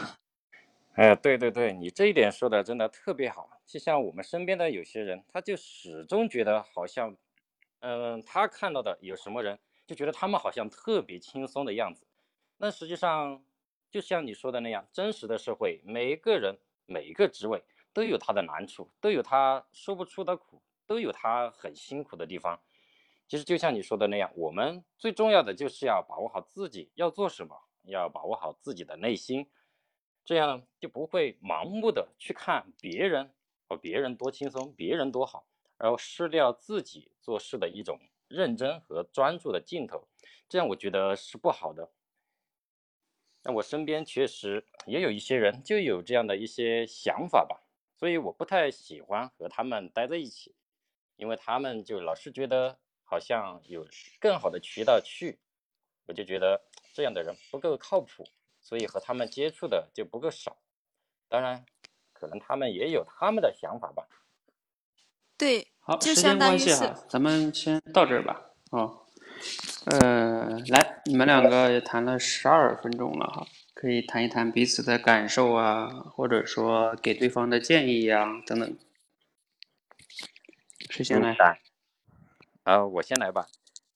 [0.98, 3.48] 哎，对对对，你这一点说的真的特别好。
[3.68, 7.16] 就像我们身边的有些人，他就始终觉得好像，
[7.82, 12.08] 嗯，他看到的有什么人，就觉得他们好像特别轻松的样子。
[12.58, 13.44] 那实际上，
[13.92, 16.58] 就像你说的那样，真实的社会，每一个人、
[16.88, 17.64] 每一个职位
[17.94, 22.60] 都有他的难处，都有他说不出的苦，都有他很辛苦的地方。
[23.28, 27.64] 其实就像你说的那样，我们最重要的就是要把握好自己要做什么。
[27.90, 29.50] 要把握好自己的内心，
[30.26, 33.34] 这样就不会盲目的去看别人
[33.66, 35.48] 和别人多轻松，别人多好，
[35.78, 37.98] 然后失掉自己做事的一种
[38.28, 40.06] 认真和专注的劲头，
[40.50, 41.90] 这样我觉得是不好的。
[43.44, 47.64] 那我身边确实也有一些人就有这样的一些想法吧，
[47.96, 50.54] 所以我不太喜欢和他们待在一起，
[51.16, 53.88] 因为他们就老是觉得好像有
[54.20, 55.40] 更好的渠道去，
[56.06, 56.62] 我就觉得。
[56.94, 58.28] 这样的人不够靠谱，
[58.60, 60.58] 所以和他们接触的就不够少。
[61.30, 61.64] 当然，
[62.12, 64.08] 可能他们也有他们的想法吧。
[65.38, 68.50] 对，好，时间关系哈，咱们先到这儿吧。
[68.72, 69.06] 哦，
[69.86, 73.46] 呃，来，你们两个也谈了十二分钟了哈，
[73.76, 78.76] 可以谈一谈彼此的感受啊，或者说给对方的建议呀，等等。
[80.90, 81.62] 谁先来？
[82.68, 83.48] 啊，我先来吧。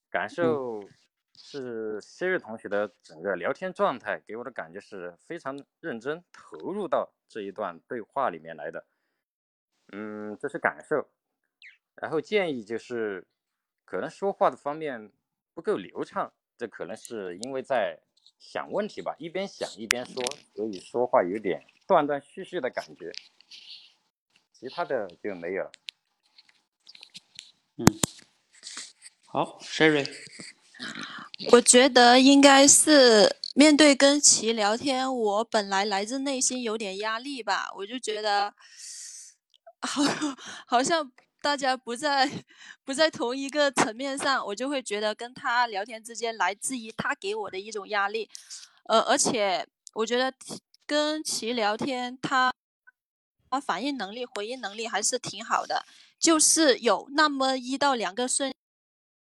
[0.09, 0.87] 感受。
[1.33, 8.85] 是 Siri 同学的整个聊天状态给我的感觉是非常认真投入到这一段对话里面来的。
[9.91, 11.09] 嗯，这是感受。
[11.95, 13.27] 然后建议就是，
[13.83, 15.11] 可能说话的方面
[15.53, 17.99] 不够流畅，这可能是因为在
[18.39, 23.11] 想问题吧，一边想一边说，所以说话有点断断续续的感觉。
[24.53, 25.71] 其他的就没有了。
[27.77, 27.85] 嗯，
[29.33, 30.05] 好，Sherry。
[31.53, 38.53] 我觉得应该是面对跟其聊天，我本来来自内心有点压力吧，我就觉得，
[39.79, 40.03] 好，
[40.67, 41.09] 好像
[41.41, 42.29] 大家不在
[42.83, 48.29] 不在同一个层面上，我就会觉得跟他聊天之间来自于他给我的一种压力，
[48.89, 50.33] 呃，而且我觉得
[50.85, 52.51] 跟其聊天，他。
[53.53, 55.85] 他反应能力、回应能力还是挺好的，
[56.17, 58.49] 就是有那么一到两个瞬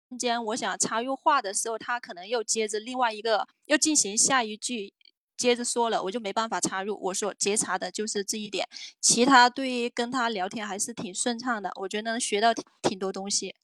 [0.09, 4.93] 中间，我想插入话的时候，他可能又接着另外一个又进行下一句，
[5.35, 6.97] 接着说了，我就没办法插入。
[7.03, 8.67] 我说觉察的就是这一点，
[9.01, 13.55] 其他对于跟他聊天还是挺顺畅的，我觉得能学到挺挺多东西。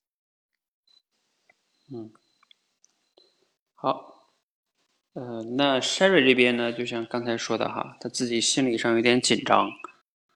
[1.94, 2.12] 嗯，
[3.74, 4.32] 好，
[5.14, 9.70] 呃，那 Sherry 这边呢，就像刚才说的哈，他自己心理上有点紧张。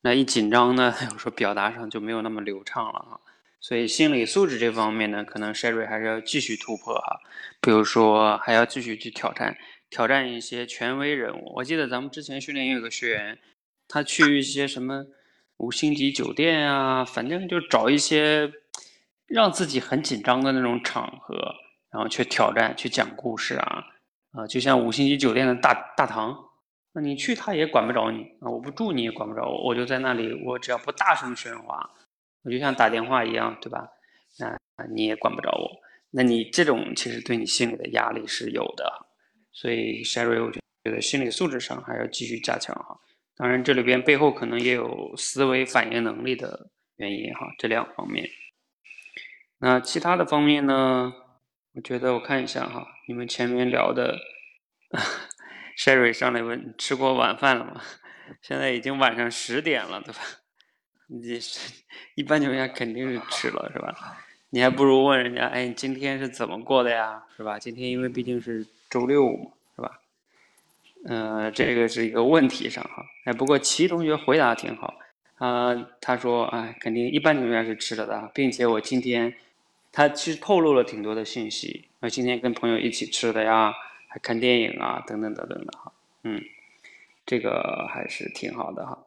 [0.01, 3.19] 那一紧张呢， 有时候表达上就没有那么流畅了哈，
[3.59, 7.19] 所以心理素质这方面呢，可能 Sherry 还是要继续突破哈，
[7.59, 9.57] 比如说还要继续去挑战，
[9.89, 11.53] 挑战一些权威人物。
[11.55, 13.37] 我记得咱们之前训练有个学员，
[13.87, 15.05] 他去一些什么
[15.57, 18.51] 五星级酒店啊，反正就找一些
[19.25, 21.55] 让自己很紧张的那种场合，
[21.91, 23.83] 然后去挑战，去讲故事啊，
[24.31, 26.45] 啊，就像五星级酒店的大大堂。
[26.93, 28.49] 那你去他也管不着你啊！
[28.49, 31.87] 我不住你也管不着我，我就在那里，我只要不大声喧哗，
[32.47, 33.85] 我就像打电话一样，对吧？
[34.39, 34.57] 那
[34.95, 35.69] 你也管不着我。
[36.11, 38.89] 那你这种其实对你心里的压力是有的，
[39.51, 42.97] 所以 Sherry 我觉得心理素质上还要继续加强哈。
[43.35, 48.25] 当然这里边背后可能也有思维反应能力的原因哈，这两方面。
[49.59, 51.11] 那其他的方面呢？
[51.73, 54.17] 我觉得我看一下哈，你们前面聊的。
[55.77, 57.81] Sherry 上来问吃过晚饭了吗？
[58.41, 60.21] 现在已经晚上十点了，对吧？
[61.07, 61.73] 你是
[62.15, 64.17] 一般情况下肯定是吃了，是吧？
[64.49, 67.57] 你还不如问人家，哎，你今天是怎么过的呀，是吧？
[67.59, 69.99] 今天因为毕竟是周六嘛，是吧？
[71.05, 73.05] 嗯，这个是一个问题上哈。
[73.25, 74.93] 哎，不过齐同学回答挺好
[75.37, 79.33] 啊，他说，哎，肯定一般情况下是吃了的，并且我今天
[79.91, 83.73] 他其实透露了挺多的信息，我今天跟朋友一起吃的呀。
[84.09, 85.91] 还看电影啊，等等等等的哈，
[86.23, 86.41] 嗯，
[87.25, 88.97] 这个还是挺好的哈。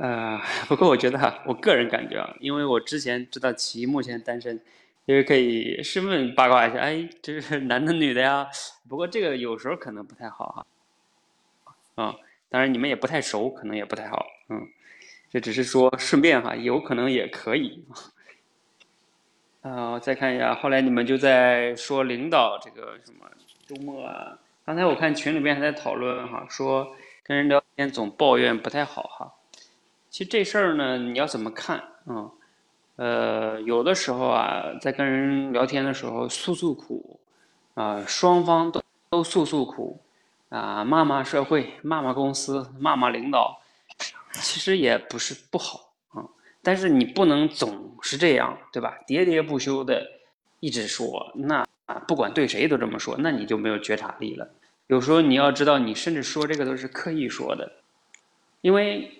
[0.00, 4.60] 呃， 不过我觉得哈，我个人感觉啊，因为我之前知道齐目前单身，
[5.06, 8.46] 因为可以顺便八卦一下，哎，这是男的女的呀？
[8.88, 10.66] 不过这个有时候可能不太好哈。
[11.96, 12.14] 啊，
[12.48, 14.68] 当然你们也不太熟，可能也不太好，嗯，
[15.30, 17.84] 这只是说顺便哈，有可能也可以。
[19.62, 23.28] 啊，再看一下，后来你们就在说领导这个什么。
[23.66, 29.34] 周末啊，刚才我看群里面还在讨论哈，说跟人聊天总抱怨不太好哈。
[30.18, 32.26] 其实这事儿呢，你要怎么看啊？
[32.96, 37.20] 呃，有的时候啊，在跟人聊天的时候诉诉苦
[37.74, 40.00] 啊，双方都都诉诉苦
[40.48, 43.60] 啊，骂骂社会，骂骂公司，骂骂领导，
[44.32, 46.26] 其实也不是不好啊。
[46.64, 48.98] 但是你不能总是这样，对吧？
[49.06, 50.04] 喋喋不休的
[50.58, 51.64] 一直说那。
[52.08, 54.50] 不管对谁都这么说，那你就没有觉察力了。
[54.88, 57.70] 有时候你要知道，你甚至说这个都是刻意说的，
[58.62, 59.17] 因为，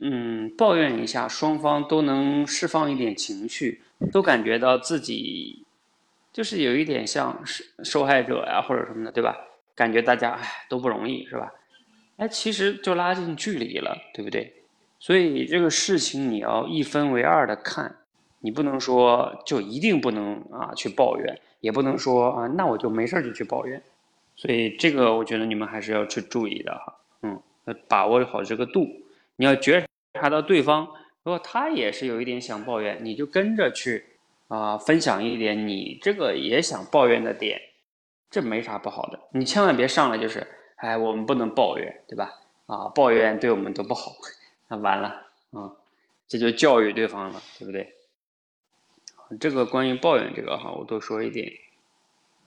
[0.00, 5.64] 嗯，抱怨一下，双方都能释放一点情绪，都感觉到自己
[6.32, 9.36] 就是有一点像受受害者呀，或者什么的，对吧？
[9.74, 11.52] 感觉大家哎都不容易，是吧？
[12.16, 14.52] 哎，其实就拉近距离了，对不对？
[14.98, 17.96] 所以这个事情你要一分为二的看，
[18.40, 21.40] 你不能说就一定不能啊去抱怨。
[21.60, 23.82] 也不能说啊，那我就没事就去抱怨，
[24.34, 27.38] 所以这个我觉得你们还是要去注意的哈，嗯，
[27.86, 28.88] 把握好这个度。
[29.36, 30.88] 你要觉察到对方，
[31.22, 34.04] 如果他也是有一点想抱怨，你就跟着去
[34.48, 37.60] 啊，分享一点你这个也想抱怨的点，
[38.30, 39.20] 这没啥不好的。
[39.32, 40.46] 你千万别上来就是，
[40.76, 42.32] 哎，我们不能抱怨，对吧？
[42.66, 44.12] 啊，抱怨对我们都不好，
[44.68, 45.08] 那完了
[45.52, 45.70] 啊，
[46.26, 47.94] 这就教育对方了，对不对？
[49.38, 51.52] 这个关于抱怨这个哈，我多说一点。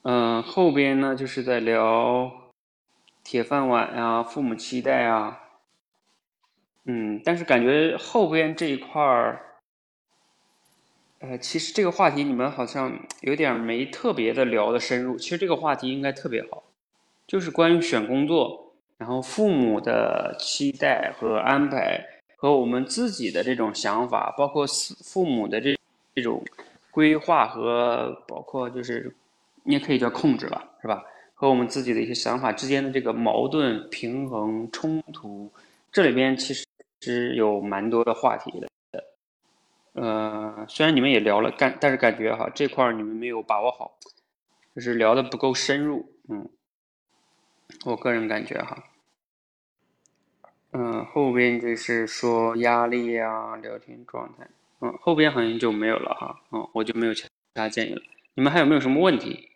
[0.02, 2.30] 嗯，后边呢就是在聊
[3.24, 5.40] 铁饭碗啊，父母期待啊。
[6.86, 9.42] 嗯，但是感觉后边这一块儿，
[11.20, 15.18] 呃，其实这个话题你们好像有点没特别的聊的深入。
[15.18, 16.64] 其实这个话题应该特别好，
[17.26, 22.06] 就是关于选工作然后父母的期待和安排，
[22.36, 25.78] 和我们自己的这种想法，包括父父母的这
[26.14, 26.44] 这种
[26.92, 29.16] 规划和包括就是
[29.64, 31.02] 你也可以叫控制吧，是吧？
[31.34, 35.50] 和我们自己的一些想法之间的这个矛盾、平衡、冲突，
[35.92, 36.66] 这里边其实
[37.04, 38.70] 是有蛮多的话题的。
[39.94, 43.98] 呃，虽然你们也聊了，感但是感觉哈这块你们没有把握好，
[44.74, 46.50] 就是聊的不够深入，嗯，
[47.86, 48.84] 我个人感觉哈，
[50.72, 54.48] 嗯，后边就是说压力啊，聊天状态，
[54.80, 58.02] 嗯，后边好像就没有了哈，嗯，我就没有其他建议了，
[58.34, 59.52] 你们还有没有什么问题？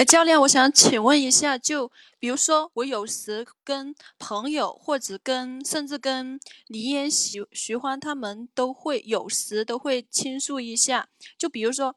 [0.00, 11.10] 哎，教练，我想请问一下，就比如说，我有时跟朋友，或者跟甚至跟李嫣、徐徐欢他们，都会有时都会倾诉一下。
[11.36, 11.94] 就比如说，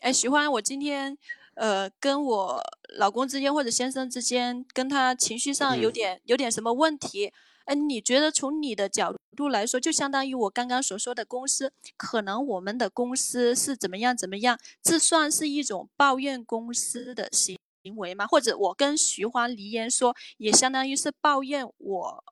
[0.00, 1.18] 哎，徐欢，我今天
[1.54, 2.62] 呃跟我
[2.96, 7.32] 老公之间或者先生之间，跟他情绪上有点有点什么问题。
[7.70, 18.26] 哎，你觉得从你的角度来说，就相当于我刚刚所说的公司，可能我们的公司是怎么样怎么样，这算是一种抱怨公司的行行为吗？
[18.26, 22.24] 或者我跟徐欢、黎烟说，也相当于是抱怨我，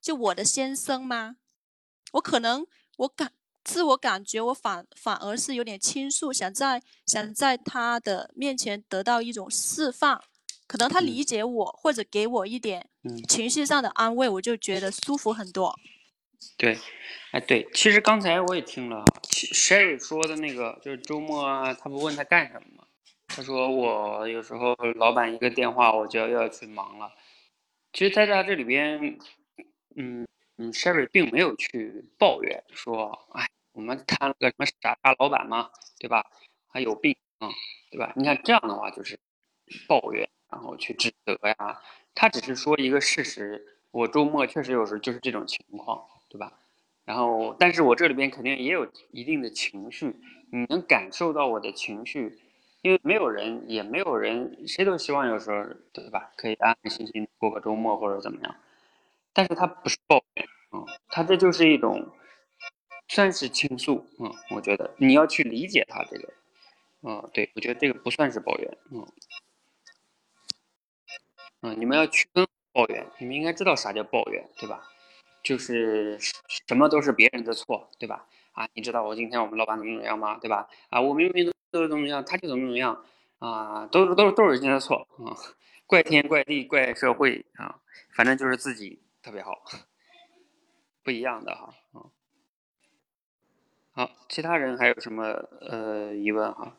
[0.00, 1.34] 就我的先生吗？
[2.12, 2.64] 我可能
[2.98, 3.32] 我感
[3.64, 10.22] 自我感觉我反反而是有点倾诉，想在想在他的面前得到一种释放。
[10.66, 12.88] 可能他理解我，或者给我一点
[13.28, 15.74] 情绪上的安慰，我就觉得舒服很多。
[16.58, 16.76] 对，
[17.32, 22.84] 哎，对，其实刚才我也听了，Sherry 说的那个，就是周末啊，他不问他干什么吗？
[23.28, 27.10] 他说我有时候老板一个电话，我就要要去忙了。
[27.92, 29.18] 其实在他这里边，
[29.96, 30.26] 嗯
[30.58, 36.26] 嗯，Sherry 并没有去抱怨说，哎，我们谈了个什么傻大老板嘛，对吧？
[36.68, 37.48] 还有病啊，
[37.90, 38.12] 对吧？
[38.16, 39.18] 你看这样的话就是
[39.88, 40.28] 抱怨。
[40.50, 41.80] 然后去指责呀，
[42.14, 46.52] 他只是说一个事实，我周末确实有时就是这种情况，对吧？
[47.04, 50.14] 然后，但是我这里边肯定也有一定的情绪，
[50.50, 52.38] 你能感受到我的情绪，
[52.82, 56.32] 因为没有人，也没有人，谁都希望有时候，对吧？
[56.36, 58.56] 可以安安心心过个周末或者怎么样，
[59.32, 62.08] 但是他不是抱怨，嗯，他这就是一种
[63.08, 66.32] 算是倾诉，嗯，我觉得你要去理解他这个，
[67.02, 69.06] 嗯，对我觉得这个不算是抱怨，嗯。
[71.66, 74.88] 嗯，你们要区分抱怨，你们应该知道啥叫抱怨，对吧？
[75.42, 76.16] 就是
[76.68, 78.24] 什么都是别人的错，对吧？
[78.52, 80.38] 啊，你知道我今天我们老板怎么怎么样吗？
[80.38, 80.68] 对吧？
[80.90, 83.04] 啊，我明明都是怎么样，他就怎么怎么样，
[83.40, 85.34] 啊，都是都是都是人家的错啊，
[85.86, 87.80] 怪天怪地怪社会啊，
[88.14, 89.64] 反正就是自己特别好，
[91.02, 92.10] 不一样的哈，嗯，
[93.90, 95.24] 好，其他人还有什么
[95.62, 96.76] 呃疑问哈？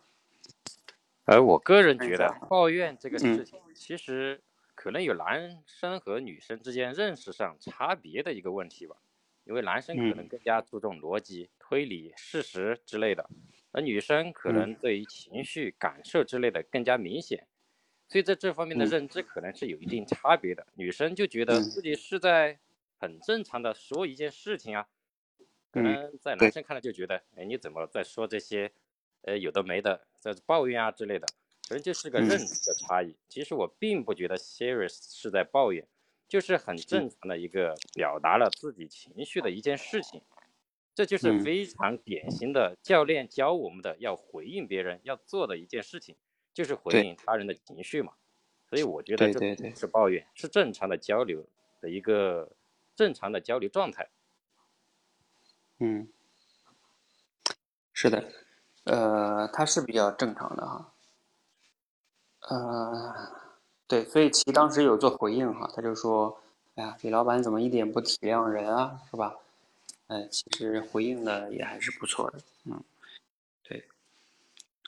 [1.25, 4.41] 而我个人觉得抱怨这个事情其实。
[4.78, 8.95] 可能有男生和女生之间认识上差别的一个问题吧，
[9.43, 13.28] 因为男生可能更加注重逻辑、推理、事实之类的，
[13.71, 17.47] 而女生可能对于情绪、感受之类的更加明显，
[18.07, 20.67] 所以在这方面的认知可能是有一定差别的。
[20.75, 22.59] 女生就觉得自己是在
[22.99, 24.87] 很正常的说一件事情啊，
[25.71, 28.71] 可能在男生看来就觉得，哎，你怎么在说这些，
[29.24, 31.28] 呃，有的没的，在抱怨啊之类的。
[31.67, 33.15] 可能就是个认知的差异。
[33.27, 35.85] 其实我并不觉得 Serious 是在抱怨，
[36.27, 40.21] 就是很正常的一个表达了自己情绪的一件事情。
[40.95, 46.15] 这就是非常典型的教练教我们的要回应别人要做的一件事情，
[46.55, 48.13] 就是回应他人的情绪嘛。
[48.67, 51.45] 所以我觉得这不是抱怨，是正常的交流
[51.81, 52.51] 的一个
[52.95, 54.09] 正常的交流状态。
[55.77, 56.07] 嗯，
[57.93, 58.31] 是的，
[58.85, 60.93] 呃，他是比较正常的哈。
[62.49, 63.13] 呃，
[63.87, 66.39] 对，所以其当时有做回应哈，他就说，
[66.75, 69.36] 哎呀，李老板怎么一点不体谅人啊，是吧？
[70.07, 72.82] 哎，其实回应的也还是不错的，嗯，
[73.63, 73.83] 对，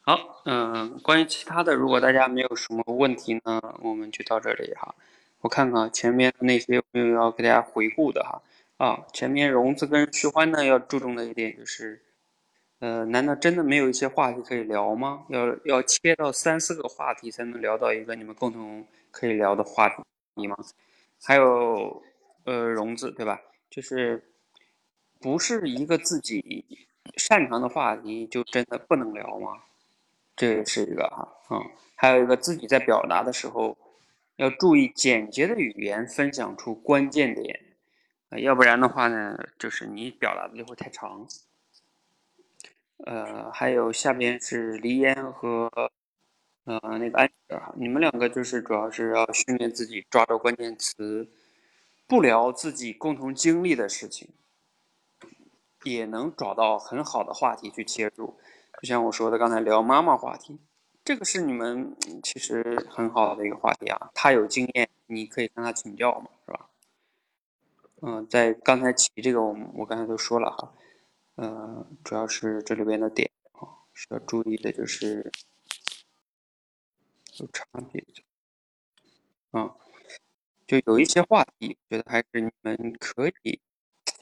[0.04, 4.96] 好，嗯，关于其他的，如果大家没有什么问题呢，我们就到这里哈。
[5.42, 8.42] 我看看前面那些有没有要给大家回顾的哈。
[8.78, 12.02] 啊，前面融资跟虚欢呢要注重的一点就是。
[12.80, 15.26] 呃，难道真的没有一些话题可以聊吗？
[15.30, 20.56] 要要切到三四个话题才能聊到一个你们共同可以聊的话题吗？
[21.22, 22.02] 还有，
[22.46, 23.42] 呃，融资对吧？
[23.70, 24.24] 就是
[25.20, 26.66] 不是一个自己
[27.18, 29.50] 擅长的话题就真的不能聊吗？
[30.38, 31.62] 这也是一个哈，嗯，
[31.96, 33.78] 还有一个自己在表达的时候
[34.38, 37.60] 要注意简洁的语言，分享出关键点，
[38.42, 41.28] 要不然的话呢，就是你表达的就会太长。
[43.06, 45.70] 呃，还有下边是黎烟和
[46.66, 51.30] 呃，那个安啊，你们两个就是主要是要训练自己抓住关键词，
[52.06, 54.30] 不聊自己共同经历的事情，
[55.84, 58.38] 也能找到很好的话题去切入。
[58.82, 60.60] 就像我说的，刚才聊妈妈话题，
[61.04, 64.12] 这个是你们其实很好的一个话题啊。
[64.14, 66.70] 他有经验，你可以向他请教嘛，是吧？
[68.02, 70.72] 嗯，在刚才提这个，我我刚才都说了哈，
[71.42, 73.64] 呃，主要是这里边的点啊，
[73.94, 75.32] 需要注意的就是
[77.38, 78.06] 有差别，
[79.52, 79.74] 啊，
[80.68, 83.62] 就有一些话题，觉得还是你们可以，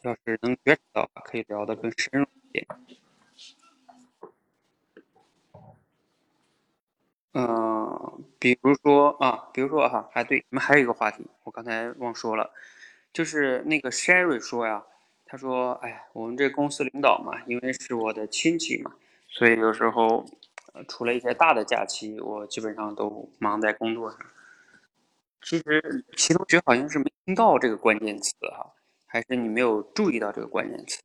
[0.03, 2.67] 要是能觉察到，可以聊得更深入一点。
[7.33, 12.53] 嗯，比如说啊，比如说哈，还对，你们还有一个话题，我刚才忘说了。
[13.11, 14.85] 就是那个 Sherry 说呀，
[15.27, 18.95] 他说：“哎呀，我们这公司领导嘛，因为是我的亲戚嘛，
[19.27, 20.25] 所以有时候，
[20.73, 24.19] 呃，除了一些大的假期，我基本上都忙在工作上。
[25.41, 28.73] 其实齐同学好像是没听到这个关键词哈，
[29.05, 31.01] 还是你没有注意到这个关键词？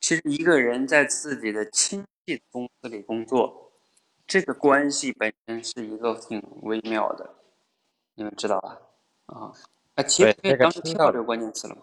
[0.00, 3.72] 其实一个人在自己的亲戚公司里工作，
[4.26, 7.34] 这个关系本身是一个挺微妙的，
[8.14, 8.78] 你们知道吧？
[9.26, 9.52] 啊。”
[9.94, 11.82] 啊，其实这个听到这个关键词了吗？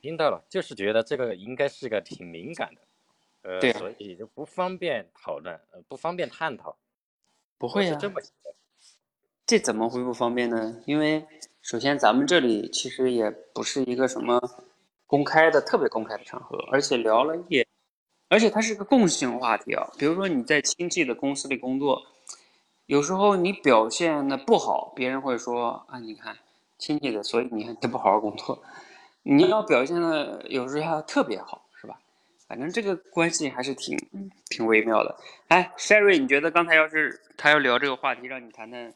[0.00, 2.80] 嗯，听到了，就是觉得这个应该是个挺敏感的，
[3.42, 6.76] 呃，对，所以就不方便讨论，呃，不方便探讨。
[7.58, 8.20] 不会呀，这么
[9.46, 10.82] 这怎么会不方便呢？
[10.86, 11.26] 因为
[11.60, 14.40] 首先咱们这里其实也不是一个什么
[15.06, 17.66] 公开的、特别公开的场合，而且聊了也，
[18.28, 19.86] 而且它是个共性话题啊。
[19.98, 22.02] 比如说你在亲戚的公司里工作，
[22.86, 26.38] 有时候你表现的不好，别人会说啊，你看。
[26.78, 28.62] 亲戚的，所以你看他不好好工作，
[29.22, 32.00] 你要表现的有时候要特别好，是吧？
[32.48, 33.96] 反正这个关系还是挺
[34.46, 35.16] 挺微妙的。
[35.48, 38.92] 哎，Sherry，你觉得刚才要是他要聊这个话题，让你谈谈，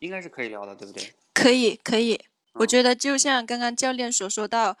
[0.00, 1.12] 应该是可以聊的，对不对？
[1.32, 2.20] 可以，可以。
[2.54, 4.76] 我觉得就像刚刚教练所说到，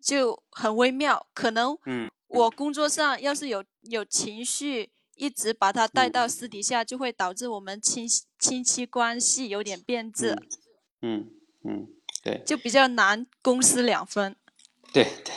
[0.00, 1.26] 就很微妙。
[1.32, 8.08] 可能，嗯，我工作上要是有有情绪，一直把他带到私底下，就会导致我们亲
[8.38, 10.36] 亲戚关系有点变质。
[11.00, 11.30] 嗯
[11.62, 11.86] 嗯，
[12.24, 14.34] 对，就比较难公私两分。
[14.92, 15.34] 对对，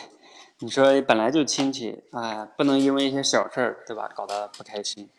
[0.60, 5.10] 你说本来就亲戚，哎，不能因为一些小事儿，对吧，搞得不开心。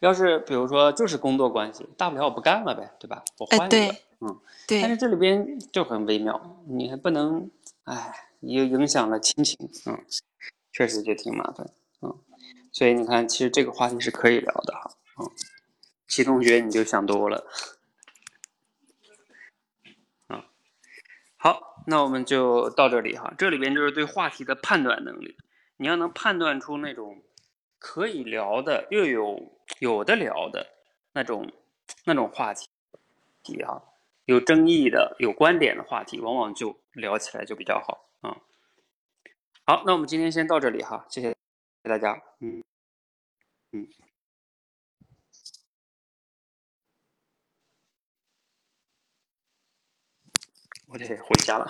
[0.00, 3.24] 要是比如说就是工作关系，大不了我不干了呗，对吧？
[3.38, 4.82] 我换一个，嗯，对。
[4.82, 7.50] 但是这里边就很微妙，你还不能，
[7.84, 9.56] 哎，又影响了亲情，
[9.86, 10.04] 嗯，
[10.72, 11.66] 确实就挺麻烦，
[12.02, 12.14] 嗯。
[12.70, 14.90] 所以你看，其实这个话题是可以聊的哈，
[15.20, 15.30] 嗯。
[16.06, 17.46] 齐同学，你就想多了。
[21.44, 23.34] 好，那我们就到这里哈。
[23.36, 25.36] 这里边就是对话题的判断能力，
[25.76, 27.22] 你要能判断出那种
[27.78, 30.66] 可以聊的又有有的聊的
[31.12, 31.52] 那种
[32.06, 32.66] 那种话题
[33.42, 33.82] 题啊，
[34.24, 38.40] 有争议的、有观点的话题，往往就聊起来就比较好啊。
[39.66, 41.36] 好，那我们今天先到这里哈，谢谢
[41.82, 42.64] 大家，嗯
[43.72, 43.86] 嗯。
[50.94, 51.68] 我得回家了。